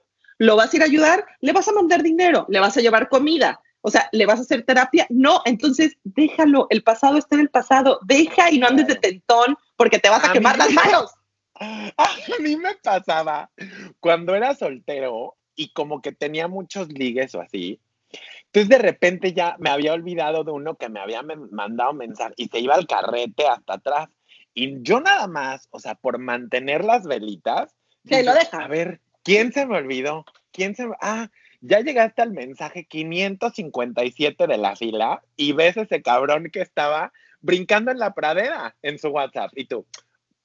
¿Lo 0.42 0.56
vas 0.56 0.72
a 0.72 0.76
ir 0.76 0.82
a 0.82 0.86
ayudar? 0.86 1.24
¿Le 1.40 1.52
vas 1.52 1.68
a 1.68 1.72
mandar 1.72 2.02
dinero? 2.02 2.46
¿Le 2.48 2.58
vas 2.58 2.76
a 2.76 2.80
llevar 2.80 3.08
comida? 3.08 3.60
O 3.80 3.92
sea, 3.92 4.08
¿le 4.10 4.26
vas 4.26 4.40
a 4.40 4.42
hacer 4.42 4.64
terapia? 4.64 5.06
No, 5.08 5.40
entonces 5.44 5.96
déjalo. 6.02 6.66
El 6.70 6.82
pasado 6.82 7.16
está 7.16 7.36
en 7.36 7.42
el 7.42 7.48
pasado. 7.48 8.00
Deja 8.02 8.50
y 8.50 8.58
no 8.58 8.66
andes 8.66 8.88
de 8.88 8.96
tentón 8.96 9.56
porque 9.76 10.00
te 10.00 10.08
vas 10.08 10.24
a, 10.24 10.30
A 10.30 10.32
quemar 10.32 10.58
las 10.58 10.72
manos. 10.72 11.14
A 11.54 12.08
mí 12.40 12.56
me 12.56 12.74
pasaba 12.82 13.52
cuando 14.00 14.34
era 14.34 14.56
soltero 14.56 15.36
y 15.54 15.72
como 15.72 16.02
que 16.02 16.10
tenía 16.10 16.48
muchos 16.48 16.88
ligues 16.88 17.36
o 17.36 17.40
así. 17.40 17.80
Entonces 18.46 18.68
de 18.68 18.78
repente 18.78 19.32
ya 19.32 19.54
me 19.60 19.70
había 19.70 19.92
olvidado 19.92 20.42
de 20.42 20.50
uno 20.50 20.74
que 20.74 20.88
me 20.88 20.98
había 20.98 21.22
mandado 21.22 21.92
mensaje 21.92 22.34
y 22.36 22.48
se 22.48 22.58
iba 22.58 22.74
al 22.74 22.88
carrete 22.88 23.46
hasta 23.46 23.74
atrás. 23.74 24.08
Y 24.54 24.82
yo 24.82 25.00
nada 25.00 25.28
más, 25.28 25.68
o 25.70 25.78
sea, 25.78 25.94
por 25.94 26.18
mantener 26.18 26.84
las 26.84 27.04
velitas. 27.04 27.76
Dije, 28.02 28.24
lo 28.24 28.34
deja. 28.34 28.58
A 28.58 28.66
ver, 28.66 29.00
¿quién 29.22 29.52
se 29.52 29.66
me 29.66 29.76
olvidó? 29.78 30.24
¿Quién 30.52 30.74
se 30.74 30.86
me... 30.86 30.94
Ah, 31.00 31.28
ya 31.60 31.80
llegaste 31.80 32.22
al 32.22 32.32
mensaje 32.32 32.84
557 32.86 34.46
de 34.46 34.56
la 34.58 34.74
fila 34.76 35.22
y 35.36 35.52
ves 35.52 35.76
ese 35.76 36.02
cabrón 36.02 36.48
que 36.52 36.60
estaba 36.60 37.12
brincando 37.40 37.90
en 37.90 37.98
la 37.98 38.14
pradera 38.14 38.76
en 38.82 38.98
su 38.98 39.08
WhatsApp. 39.08 39.52
Y 39.54 39.66
tú, 39.66 39.86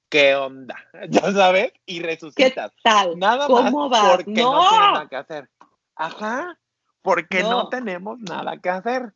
¿qué 0.08 0.34
onda? 0.36 0.76
Ya 1.10 1.32
sabes, 1.32 1.72
y 1.86 2.00
¿Qué 2.00 2.06
resucitas. 2.06 2.72
tal? 2.82 3.18
Nada 3.18 3.46
¿Cómo 3.46 3.88
más 3.88 4.02
vas? 4.02 4.16
porque 4.16 4.30
no. 4.32 4.52
No. 4.52 4.68
tiene 4.68 4.86
nada 4.92 5.08
que 5.08 5.16
hacer. 5.16 5.50
Ajá, 5.96 6.58
porque 7.02 7.42
no. 7.42 7.50
No. 7.50 7.68
tenemos 7.68 8.18
nada 8.20 8.56
que 8.58 8.68
hacer. 8.70 9.12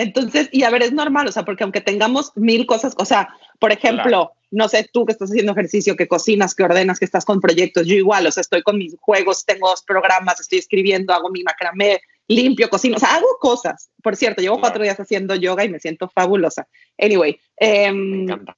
Entonces, 0.00 0.48
y 0.52 0.62
a 0.64 0.70
ver, 0.70 0.82
es 0.82 0.92
normal, 0.92 1.26
o 1.28 1.32
sea, 1.32 1.44
porque 1.44 1.62
aunque 1.64 1.80
tengamos 1.80 2.32
mil 2.36 2.66
cosas, 2.66 2.94
o 2.98 3.04
sea, 3.04 3.28
por 3.58 3.70
ejemplo, 3.72 4.04
Claro. 4.04 4.32
no 4.50 4.68
sé, 4.68 4.88
tú 4.92 5.04
que 5.04 5.12
estás 5.12 5.30
haciendo 5.30 5.52
ejercicio, 5.52 5.96
que 5.96 6.08
cocinas, 6.08 6.54
que 6.54 6.62
ordenas, 6.64 6.98
que 6.98 7.04
estás 7.04 7.24
con 7.24 7.40
proyectos, 7.40 7.86
yo 7.86 7.94
igual, 7.94 8.26
o 8.26 8.30
sea, 8.32 8.40
estoy 8.40 8.62
con 8.62 8.78
mis 8.78 8.96
juegos, 9.00 9.44
tengo 9.44 9.68
dos 9.68 9.82
programas, 9.82 10.40
estoy 10.40 10.58
escribiendo, 10.58 11.12
hago 11.12 11.28
mi 11.30 11.42
macramé, 11.42 12.00
limpio, 12.28 12.70
cocino, 12.70 12.96
o 12.96 13.00
sea, 13.00 13.16
hago 13.16 13.26
cosas. 13.40 13.90
Por 14.02 14.16
cierto, 14.16 14.40
llevo 14.40 14.54
Claro. 14.56 14.62
cuatro 14.62 14.82
días 14.84 14.98
haciendo 15.00 15.34
yoga 15.34 15.64
y 15.64 15.68
me 15.68 15.80
siento 15.80 16.08
fabulosa. 16.08 16.66
Anyway, 16.98 17.38
Me 17.60 17.84
em, 17.86 18.22
encanta. 18.22 18.56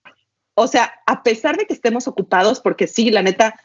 o 0.54 0.66
sea, 0.68 0.92
a 1.06 1.22
pesar 1.22 1.56
de 1.56 1.66
que 1.66 1.74
estemos 1.74 2.06
ocupados, 2.06 2.60
porque 2.60 2.86
sí, 2.86 3.10
la 3.10 3.22
neta, 3.22 3.58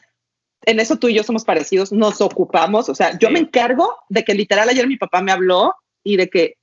en 0.66 0.80
eso 0.80 0.96
tú 0.96 1.08
y 1.08 1.14
yo 1.14 1.22
somos 1.22 1.44
parecidos, 1.44 1.92
nos 1.92 2.20
ocupamos, 2.20 2.88
o 2.88 2.94
sea, 2.94 3.16
yo 3.18 3.28
Sí. 3.28 3.34
me 3.34 3.40
encargo 3.40 3.96
de 4.08 4.24
que 4.24 4.34
literal 4.34 4.68
ayer 4.68 4.86
mi 4.88 4.96
papá 4.96 5.22
me 5.22 5.30
habló 5.32 5.74
y 6.02 6.16
de 6.16 6.28
que, 6.28 6.54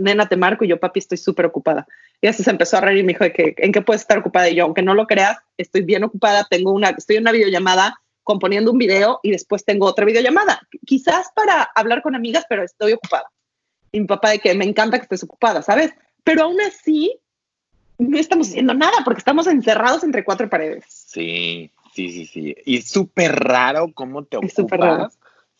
nena, 0.00 0.28
te 0.28 0.36
marco 0.36 0.64
y 0.64 0.68
yo, 0.68 0.80
papi, 0.80 0.98
estoy 0.98 1.18
súper 1.18 1.46
ocupada. 1.46 1.86
Y 2.20 2.26
así 2.26 2.42
se 2.42 2.50
empezó 2.50 2.76
a 2.76 2.80
reír 2.80 2.98
y 2.98 3.02
me 3.02 3.12
dijo 3.12 3.24
de 3.24 3.32
que, 3.32 3.54
¿en 3.58 3.72
qué 3.72 3.82
puedes 3.82 4.02
estar 4.02 4.18
ocupada? 4.18 4.48
Y 4.48 4.56
yo, 4.56 4.64
aunque 4.64 4.82
no 4.82 4.94
lo 4.94 5.06
creas, 5.06 5.38
estoy 5.56 5.82
bien 5.82 6.04
ocupada, 6.04 6.46
tengo 6.48 6.72
una, 6.72 6.90
estoy 6.90 7.16
en 7.16 7.22
una 7.22 7.32
videollamada 7.32 8.00
componiendo 8.22 8.70
un 8.70 8.78
video 8.78 9.20
y 9.22 9.30
después 9.30 9.64
tengo 9.64 9.86
otra 9.86 10.04
videollamada, 10.04 10.60
quizás 10.86 11.30
para 11.34 11.62
hablar 11.74 12.02
con 12.02 12.14
amigas, 12.14 12.44
pero 12.48 12.62
estoy 12.62 12.92
ocupada. 12.92 13.28
Y 13.92 14.00
mi 14.00 14.06
papá 14.06 14.30
de 14.30 14.38
que 14.38 14.54
me 14.54 14.64
encanta 14.64 14.98
que 14.98 15.02
estés 15.02 15.24
ocupada, 15.24 15.62
¿sabes? 15.62 15.92
Pero 16.22 16.44
aún 16.44 16.60
así, 16.60 17.18
no 17.98 18.18
estamos 18.18 18.48
haciendo 18.48 18.74
nada 18.74 18.98
porque 19.04 19.18
estamos 19.18 19.46
encerrados 19.46 20.04
entre 20.04 20.24
cuatro 20.24 20.48
paredes. 20.48 20.84
Sí, 20.88 21.70
sí, 21.92 22.12
sí, 22.12 22.26
sí. 22.26 22.56
Y 22.64 22.82
súper 22.82 23.32
raro 23.32 23.92
cómo 23.92 24.24
te 24.24 24.38
Es 24.42 24.54
súper 24.54 24.80
raro. 24.80 25.10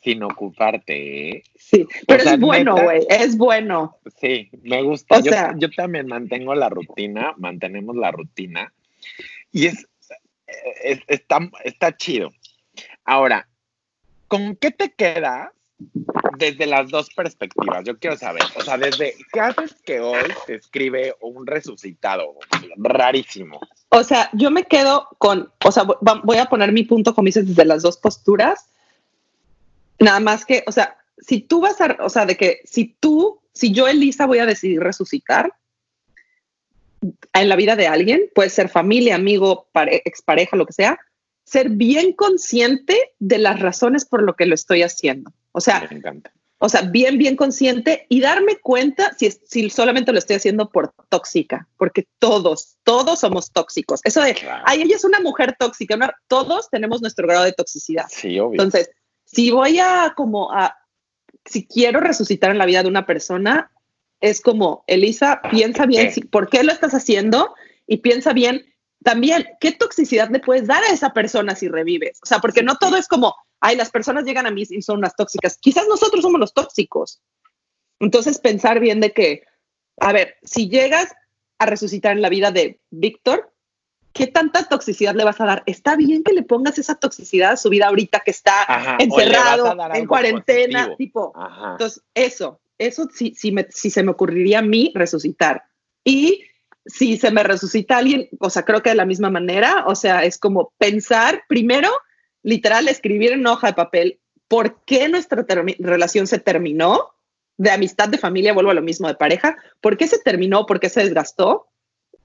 Sin 0.03 0.23
ocuparte, 0.23 1.29
¿eh? 1.31 1.43
Sí, 1.57 1.87
pero 2.07 2.23
sea, 2.23 2.35
es 2.35 2.41
bueno, 2.41 2.77
güey, 2.83 3.07
es 3.09 3.37
bueno. 3.37 3.99
Sí, 4.21 4.51
me 4.63 4.83
gusta. 4.83 5.19
O 5.19 5.21
yo, 5.21 5.31
sea- 5.31 5.55
yo 5.59 5.71
también 5.71 6.07
mantengo 6.07 6.55
la 6.55 6.69
rutina, 6.69 7.35
mantenemos 7.37 7.97
la 7.97 8.11
rutina. 8.11 8.73
Y 9.53 9.67
es, 9.67 9.87
es- 10.83 11.01
está, 11.07 11.39
está 11.65 11.97
chido. 11.97 12.31
Ahora, 13.05 13.47
¿con 14.29 14.57
qué 14.57 14.71
te 14.71 14.91
quedas 14.93 15.51
desde 16.39 16.67
las 16.67 16.91
dos 16.91 17.11
perspectivas. 17.15 17.85
Yo 17.85 17.99
quiero 17.99 18.17
saber, 18.17 18.43
o 18.57 18.61
sea, 18.63 18.77
desde 18.77 19.15
qué 19.33 19.41
haces 19.41 19.75
que 19.83 20.01
hoy 20.01 20.31
te 20.47 20.57
escribe 20.57 21.15
un 21.21 21.47
resucitado 21.47 22.35
rarísimo. 22.77 23.61
O 23.91 24.05
sea, 24.05 24.31
yo 24.33 24.51
me 24.51 24.65
quedo 24.65 25.09
con, 25.19 25.51
o 25.65 25.73
sea, 25.73 25.85
voy 26.25 26.37
a 26.37 26.47
poner 26.47 26.73
mi 26.73 26.85
punto, 26.85 27.15
como 27.15 27.27
dices, 27.27 27.47
desde 27.49 27.65
las 27.65 27.83
dos 27.83 27.97
posturas. 27.97 28.69
Nada 30.01 30.21
más 30.21 30.45
que, 30.45 30.65
o 30.67 30.73
sea, 30.73 30.97
si 31.19 31.41
tú 31.41 31.61
vas 31.61 31.81
a, 31.81 31.97
o 32.01 32.09
sea, 32.09 32.27
de 32.27 32.37
que 32.37 32.61
si 32.65 32.97
tú, 33.01 33.41
si 33.53 33.73
yo, 33.73 33.87
Elisa, 33.87 34.27
voy 34.27 34.39
a 34.39 34.47
decidir 34.47 34.81
resucitar 34.81 35.53
en 37.33 37.49
la 37.49 37.57
vida 37.57 37.77
de 37.77 37.87
alguien, 37.87 38.31
puede 38.35 38.51
ser 38.51 38.69
familia, 38.69 39.15
amigo, 39.15 39.69
expareja, 39.75 40.57
lo 40.57 40.67
que 40.67 40.73
sea, 40.73 40.99
ser 41.45 41.71
bien 41.71 42.13
consciente 42.13 42.97
de 43.19 43.39
las 43.39 43.61
razones 43.61 44.05
por 44.05 44.23
lo 44.23 44.35
que 44.35 44.47
lo 44.47 44.55
estoy 44.55 44.83
haciendo. 44.83 45.33
O 45.53 45.61
sea, 45.61 45.87
Me 45.91 45.97
encanta. 45.97 46.31
o 46.59 46.69
sea, 46.69 46.83
bien, 46.83 47.17
bien 47.19 47.37
consciente 47.37 48.07
y 48.09 48.21
darme 48.21 48.57
cuenta 48.57 49.15
si, 49.19 49.31
si 49.31 49.71
solamente 49.71 50.13
lo 50.13 50.19
estoy 50.19 50.37
haciendo 50.37 50.71
por 50.71 50.93
tóxica, 51.09 51.67
porque 51.79 52.07
todos, 52.19 52.77
todos 52.85 53.21
somos 53.21 53.51
tóxicos. 53.51 54.01
Eso 54.05 54.21
de, 54.21 54.35
Claro. 54.35 54.63
ay, 54.67 54.83
ella 54.83 54.97
es 54.97 55.05
una 55.05 55.21
mujer 55.21 55.57
tóxica, 55.59 55.97
una- 55.97 56.15
todos 56.29 56.69
tenemos 56.71 57.01
nuestro 57.01 57.27
grado 57.27 57.45
de 57.45 57.53
toxicidad. 57.53 58.07
Sí, 58.11 58.39
obvio. 58.39 58.53
Entonces, 58.61 58.91
si 59.33 59.51
voy 59.51 59.79
a 59.79 60.15
como 60.17 60.53
a, 60.53 60.77
si 61.45 61.67
quiero 61.67 62.01
resucitar 62.01 62.51
en 62.51 62.59
la 62.59 62.67
vida 62.67 62.83
de 62.83 62.89
una 62.89 63.07
persona, 63.07 63.71
es 64.21 64.41
como, 64.41 64.85
Elisa, 64.87 65.41
piensa 65.51 65.87
bien 65.87 66.09
¿Qué? 66.09 66.13
si- 66.15 66.21
por 66.23 66.49
qué 66.49 66.63
lo 66.63 66.73
estás 66.73 66.93
haciendo 66.95 67.55
y 67.87 67.99
piensa 67.99 68.33
bien 68.33 68.67
también 69.03 69.47
qué 69.61 69.73
toxicidad 69.73 70.29
le 70.31 70.41
puedes 70.41 70.67
dar 70.67 70.83
a 70.85 70.93
esa 70.93 71.15
persona 71.15 71.55
si 71.55 71.69
revives. 71.69 72.19
O 72.23 72.27
sea, 72.27 72.39
porque 72.41 72.63
no 72.63 72.77
todo 72.77 72.97
es 72.99 73.09
como, 73.09 73.35
ay, 73.61 73.77
las 73.77 73.91
personas 73.91 74.25
llegan 74.25 74.47
a 74.47 74.51
mí 74.51 74.65
y 74.69 74.83
son 74.83 74.99
unas 74.99 75.17
tóxicas. 75.17 75.57
Quizás 75.59 75.87
nosotros 75.89 76.21
somos 76.23 76.39
los 76.39 76.53
tóxicos. 76.53 77.23
Entonces, 77.99 78.39
pensar 78.39 78.79
bien 78.79 79.01
de 79.01 79.13
que, 79.13 79.45
a 80.01 80.13
ver, 80.13 80.37
si 80.43 80.69
llegas 80.69 81.15
a 81.59 81.65
resucitar 81.67 82.13
en 82.13 82.21
la 82.23 82.29
vida 82.29 82.51
de 82.51 82.79
Víctor, 82.91 83.51
¿qué 84.13 84.27
tanta 84.27 84.65
toxicidad 84.65 85.15
le 85.15 85.25
vas 85.25 85.41
a 85.41 85.47
dar? 85.47 85.63
Está 85.67 85.97
bien 85.97 86.23
que 86.23 86.33
le 86.33 86.43
pongas 86.43 86.79
esa 86.79 86.95
toxicidad 86.97 87.53
a 87.53 87.57
su 87.57 87.69
vida 87.71 87.87
ahorita 87.87 88.21
que 88.21 88.31
está 88.31 88.63
Ajá, 88.63 88.97
encerrado, 88.99 89.77
en 89.95 90.07
cuarentena, 90.07 90.87
positivo. 90.87 90.97
tipo. 90.97 91.33
Ajá. 91.35 91.73
Entonces, 91.73 92.03
eso, 92.15 92.61
eso 92.79 93.09
sí, 93.15 93.35
sí, 93.37 93.53
me, 93.53 93.67
sí 93.71 93.91
se 93.91 94.03
me 94.03 94.11
ocurriría 94.11 94.61
a 94.61 94.63
mí 94.63 94.93
resucitar. 94.95 95.65
Y 96.05 96.45
si 96.87 97.17
se 97.17 97.31
me 97.31 97.43
resucita 97.43 97.99
alguien, 97.99 98.29
o 98.41 98.51
sea, 98.51 98.65
creo 98.65 98.83
que 98.83 98.91
de 98.91 98.97
la 98.97 99.07
misma 99.07 99.31
manera, 99.31 99.85
o 99.87 99.95
sea, 99.95 100.25
es 100.25 100.39
como 100.39 100.73
pensar 100.79 101.45
primero, 101.49 101.91
literal, 102.43 102.89
escribir 102.89 103.33
en 103.33 103.47
hoja 103.47 103.69
de 103.69 103.75
papel 103.75 104.21
por 104.49 104.83
qué 104.85 105.09
nuestra 105.09 105.45
relación 105.79 106.27
se 106.27 106.41
terminó, 106.41 107.11
de 107.57 107.71
amistad, 107.71 108.09
de 108.09 108.19
familia, 108.19 108.55
vuelvo 108.55 108.71
a 108.71 108.75
lo 108.75 108.83
mismo, 108.83 109.07
de 109.07 109.15
pareja, 109.15 109.57
por 109.83 109.99
qué 109.99 110.09
se 110.09 110.19
terminó, 110.19 110.65
por 110.65 110.81
qué 110.81 110.89
se 110.89 111.05
desgastó. 111.05 111.69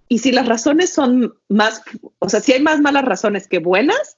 Y 0.07 0.19
si 0.19 0.31
las 0.31 0.47
razones 0.47 0.91
son 0.93 1.33
más, 1.49 1.81
o 2.19 2.29
sea, 2.29 2.39
si 2.39 2.53
hay 2.53 2.61
más 2.61 2.79
malas 2.79 3.05
razones 3.05 3.47
que 3.47 3.59
buenas, 3.59 4.17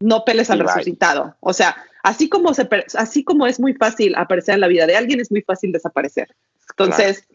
no 0.00 0.24
peles 0.24 0.50
al 0.50 0.58
bye. 0.58 0.66
resucitado. 0.66 1.36
O 1.40 1.52
sea, 1.52 1.76
así 2.02 2.28
como, 2.28 2.52
se, 2.54 2.68
así 2.98 3.22
como 3.22 3.46
es 3.46 3.60
muy 3.60 3.74
fácil 3.74 4.14
aparecer 4.16 4.54
en 4.54 4.60
la 4.60 4.68
vida 4.68 4.86
de 4.86 4.96
alguien, 4.96 5.20
es 5.20 5.30
muy 5.30 5.42
fácil 5.42 5.70
desaparecer. 5.70 6.34
Entonces, 6.70 7.28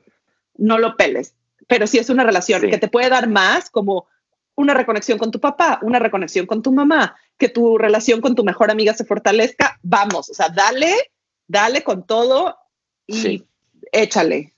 no 0.58 0.78
lo 0.78 0.98
peles. 0.98 1.34
Pero 1.68 1.88
si 1.88 1.98
es 2.00 2.10
una 2.10 2.24
relación 2.24 2.62
Sí. 2.62 2.70
que 2.70 2.78
te 2.78 2.88
puede 2.90 3.10
dar 3.10 3.30
más, 3.30 3.70
como 3.70 4.08
una 4.56 4.74
reconexión 4.74 5.18
con 5.18 5.32
tu 5.32 5.40
papá, 5.40 5.80
una 5.84 6.00
reconexión 6.00 6.46
con 6.48 6.62
tu 6.62 6.72
mamá, 6.74 7.16
que 7.38 7.48
tu 7.48 7.78
relación 7.78 8.20
con 8.22 8.36
tu 8.36 8.44
mejor 8.44 8.72
amiga 8.72 8.94
se 8.94 9.06
fortalezca, 9.06 9.80
vamos, 9.84 10.30
o 10.30 10.34
sea, 10.34 10.50
dale, 10.50 11.12
dale 11.48 11.84
con 11.84 12.06
todo 12.06 12.58
y 13.06 13.22
Sí. 13.22 13.48
échale. 13.92 14.54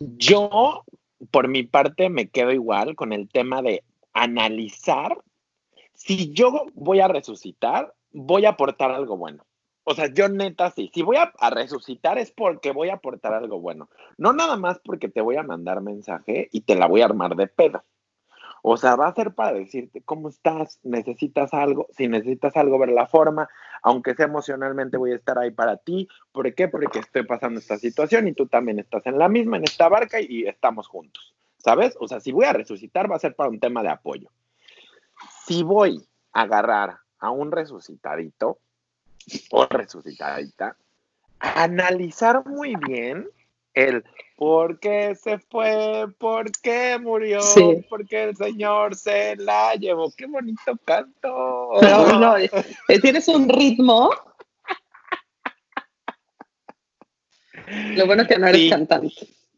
Yo, 0.00 0.84
por 1.30 1.48
mi 1.48 1.62
parte, 1.62 2.08
me 2.10 2.28
quedo 2.28 2.52
igual 2.52 2.96
con 2.96 3.12
el 3.12 3.28
tema 3.28 3.62
de 3.62 3.84
analizar 4.12 5.18
si 5.94 6.32
yo 6.32 6.66
voy 6.74 7.00
a 7.00 7.08
resucitar, 7.08 7.94
voy 8.10 8.44
a 8.44 8.50
aportar 8.50 8.90
algo 8.90 9.16
bueno. 9.16 9.44
O 9.84 9.94
sea, 9.94 10.12
yo 10.12 10.28
neta 10.28 10.70
sí, 10.70 10.90
si 10.94 11.02
voy 11.02 11.16
a, 11.16 11.32
resucitar 11.50 12.18
es 12.18 12.30
porque 12.30 12.72
voy 12.72 12.88
a 12.88 12.94
aportar 12.94 13.34
algo 13.34 13.60
bueno. 13.60 13.88
No 14.16 14.32
nada 14.32 14.56
más 14.56 14.78
porque 14.78 15.08
te 15.08 15.20
voy 15.20 15.36
a 15.36 15.42
mandar 15.42 15.80
mensaje 15.80 16.48
y 16.52 16.62
te 16.62 16.76
la 16.76 16.86
voy 16.86 17.02
a 17.02 17.06
armar 17.06 17.34
de 17.34 17.48
pedo. 17.48 17.82
O 18.64 18.76
sea, 18.76 18.94
va 18.94 19.08
a 19.08 19.14
ser 19.14 19.34
para 19.34 19.54
decirte 19.54 20.02
cómo 20.02 20.28
estás, 20.28 20.78
necesitas 20.84 21.52
algo, 21.52 21.88
si 21.96 22.06
necesitas 22.06 22.56
algo, 22.56 22.78
ver 22.78 22.90
la 22.90 23.08
forma, 23.08 23.48
aunque 23.82 24.14
sea 24.14 24.26
emocionalmente 24.26 24.96
voy 24.96 25.10
a 25.10 25.16
estar 25.16 25.36
ahí 25.36 25.50
para 25.50 25.78
ti. 25.78 26.08
¿Por 26.30 26.54
qué? 26.54 26.68
Porque 26.68 27.00
estoy 27.00 27.24
pasando 27.24 27.58
esta 27.58 27.76
situación 27.76 28.28
y 28.28 28.34
tú 28.34 28.46
también 28.46 28.78
estás 28.78 29.04
en 29.06 29.18
la 29.18 29.28
misma, 29.28 29.56
en 29.56 29.64
esta 29.64 29.88
barca 29.88 30.20
y, 30.20 30.46
estamos 30.46 30.86
juntos. 30.86 31.34
¿Sabes? 31.58 31.96
O 31.98 32.06
sea, 32.06 32.20
si 32.20 32.30
voy 32.30 32.44
a 32.44 32.52
resucitar 32.52 33.10
va 33.10 33.16
a 33.16 33.20
ser 33.20 33.34
para 33.34 33.50
un 33.50 33.58
tema 33.58 33.82
de 33.82 33.88
apoyo. 33.88 34.28
Si 35.44 35.64
voy 35.64 36.06
a 36.32 36.42
agarrar 36.42 36.98
a 37.18 37.30
un 37.30 37.50
resucitadito 37.50 38.58
o 39.50 39.66
resucitadita, 39.66 40.76
analizar 41.40 42.46
muy 42.46 42.76
bien 42.76 43.28
el 43.74 44.04
por 44.36 44.80
qué 44.80 45.14
se 45.14 45.38
fue, 45.38 46.06
por 46.18 46.50
qué 46.62 46.98
murió, 47.00 47.40
Sí. 47.42 47.84
por 47.88 48.06
qué 48.06 48.24
el 48.24 48.36
Señor 48.36 48.96
se 48.96 49.36
la 49.36 49.74
llevó. 49.76 50.10
Qué 50.16 50.26
bonito 50.26 50.76
canto. 50.84 51.70
Pero 51.80 52.18
no, 52.18 52.36
eh, 52.36 52.50
tienes 53.00 53.28
un 53.28 53.48
ritmo. 53.48 54.10
Lo 57.94 58.06
bueno 58.06 58.26
que 58.26 58.38
no 58.38 58.46
eres 58.48 58.62
Sí. 58.62 58.70
cantante. 58.70 59.12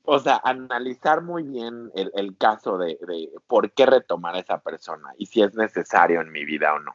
O 0.04 0.18
sea, 0.18 0.40
analizar 0.44 1.22
muy 1.22 1.44
bien 1.44 1.90
el, 1.94 2.12
el 2.14 2.36
caso 2.36 2.76
de, 2.76 2.98
de 3.08 3.30
por 3.46 3.72
qué 3.72 3.86
retomar 3.86 4.34
a 4.34 4.40
esa 4.40 4.58
persona 4.58 5.14
y 5.16 5.26
si 5.26 5.42
es 5.42 5.54
necesario 5.54 6.20
en 6.20 6.30
mi 6.30 6.44
vida 6.44 6.74
o 6.74 6.78
no. 6.80 6.92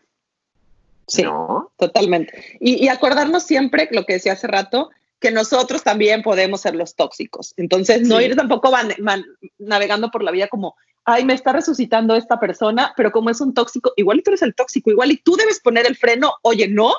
Sí. 1.08 1.24
¿No? 1.24 1.72
Totalmente. 1.78 2.58
Y, 2.60 2.86
y 2.86 2.88
acordarnos 2.90 3.42
siempre, 3.44 3.90
lo 3.92 4.06
que 4.06 4.14
decía 4.14 4.34
hace 4.34 4.46
rato, 4.46 4.92
que 5.20 5.32
nosotros 5.32 5.84
también 5.84 6.22
podemos 6.22 6.62
ser 6.62 6.76
los 6.76 6.96
tóxicos. 6.96 7.54
Entonces, 7.58 8.08
no 8.08 8.20
Sí. 8.20 8.26
ir 8.26 8.36
tampoco 8.36 8.72
van- 8.72 8.94
van- 9.00 9.26
navegando 9.58 10.10
por 10.12 10.24
la 10.24 10.32
vida 10.32 10.48
como, 10.48 10.76
ay, 11.06 11.26
me 11.26 11.34
está 11.34 11.52
resucitando 11.54 12.16
esta 12.16 12.40
persona, 12.40 12.94
pero 12.96 13.12
como 13.12 13.30
es 13.30 13.42
un 13.42 13.54
tóxico, 13.54 13.92
igual 13.98 14.20
y 14.20 14.24
tú 14.24 14.32
eres 14.32 14.42
el 14.44 14.56
tóxico, 14.56 14.90
igual 14.92 15.12
y 15.12 15.18
tú 15.18 15.36
debes 15.36 15.60
poner 15.60 15.86
el 15.88 15.98
freno, 15.98 16.34
oye, 16.44 16.68
no, 16.68 16.94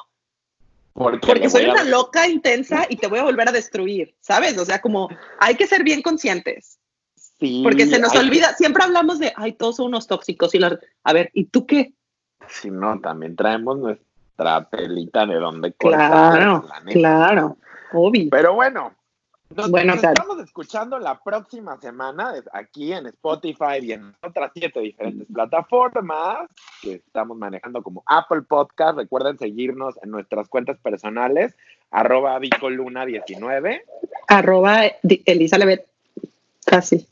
Porque, 0.92 1.48
soy 1.48 1.64
a- 1.64 1.72
una 1.72 1.84
loca 1.84 2.28
intensa 2.28 2.84
y 2.90 2.96
te 2.96 3.06
voy 3.06 3.20
a 3.20 3.24
volver 3.24 3.48
a 3.48 3.52
destruir, 3.52 4.14
¿sabes? 4.20 4.58
O 4.58 4.64
sea, 4.64 4.80
como 4.80 5.08
hay 5.38 5.54
que 5.54 5.66
ser 5.66 5.82
bien 5.84 6.02
conscientes, 6.02 6.78
Sí, 7.38 7.60
porque 7.62 7.86
se 7.86 7.98
nos 7.98 8.12
que- 8.12 8.18
olvida, 8.18 8.54
siempre 8.56 8.84
hablamos 8.84 9.18
de, 9.18 9.32
ay, 9.36 9.52
todos 9.54 9.76
son 9.76 9.86
unos 9.86 10.06
tóxicos 10.06 10.54
y 10.54 10.58
las, 10.58 10.74
a 11.04 11.12
ver, 11.14 11.30
¿y 11.32 11.44
tú 11.44 11.64
qué? 11.64 11.94
Si 12.48 12.70
no, 12.70 13.00
también 13.00 13.34
traemos 13.36 13.78
nuestra 13.78 14.68
telita 14.68 15.24
de 15.24 15.36
donde 15.36 15.72
cortar. 15.72 16.10
Claro, 16.10 16.66
la 16.68 16.92
claro, 16.92 17.56
obvio. 17.92 18.28
Pero 18.30 18.54
bueno, 18.54 18.94
nos, 19.54 19.70
Bueno, 19.70 19.92
nos 19.94 20.00
claro. 20.00 20.14
estamos 20.16 20.38
escuchando 20.44 20.98
la 21.00 21.18
próxima 21.22 21.76
semana 21.80 22.34
aquí 22.52 22.92
en 22.92 23.06
Spotify 23.06 23.78
y 23.82 23.92
en 23.92 24.14
otras 24.22 24.52
siete 24.54 24.78
diferentes 24.80 25.26
plataformas 25.32 26.48
que 26.82 26.94
estamos 26.94 27.36
manejando 27.36 27.82
como 27.82 28.02
Apple 28.06 28.42
Podcast. 28.42 28.96
Recuerden 28.98 29.38
seguirnos 29.38 29.96
en 30.02 30.10
nuestras 30.12 30.48
cuentas 30.48 30.78
personales, 30.78 31.56
arroba 31.90 32.38
Vicoluna19 32.38 33.82
Arroba 34.28 34.82
Levet, 35.02 35.86
casi. 36.64 37.06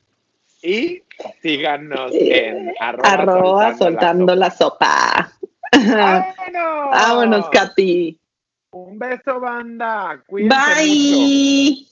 y 0.63 1.03
síganos 1.43 2.13
Eh, 2.13 2.49
en 2.49 2.75
arroba, 2.79 3.09
Arroba 3.11 3.77
soltando 3.77 4.35
la 4.37 4.51
sopa. 4.53 5.33
sopa. 5.41 5.55
¡Vámonos! 5.73 6.91
Vámonos, 6.93 7.49
Katy. 7.51 8.19
Un 8.71 8.99
beso, 8.99 9.41
banda. 9.41 10.23
Cuídense 10.27 10.57
mucho. 10.57 11.19
Bye. 11.19 11.89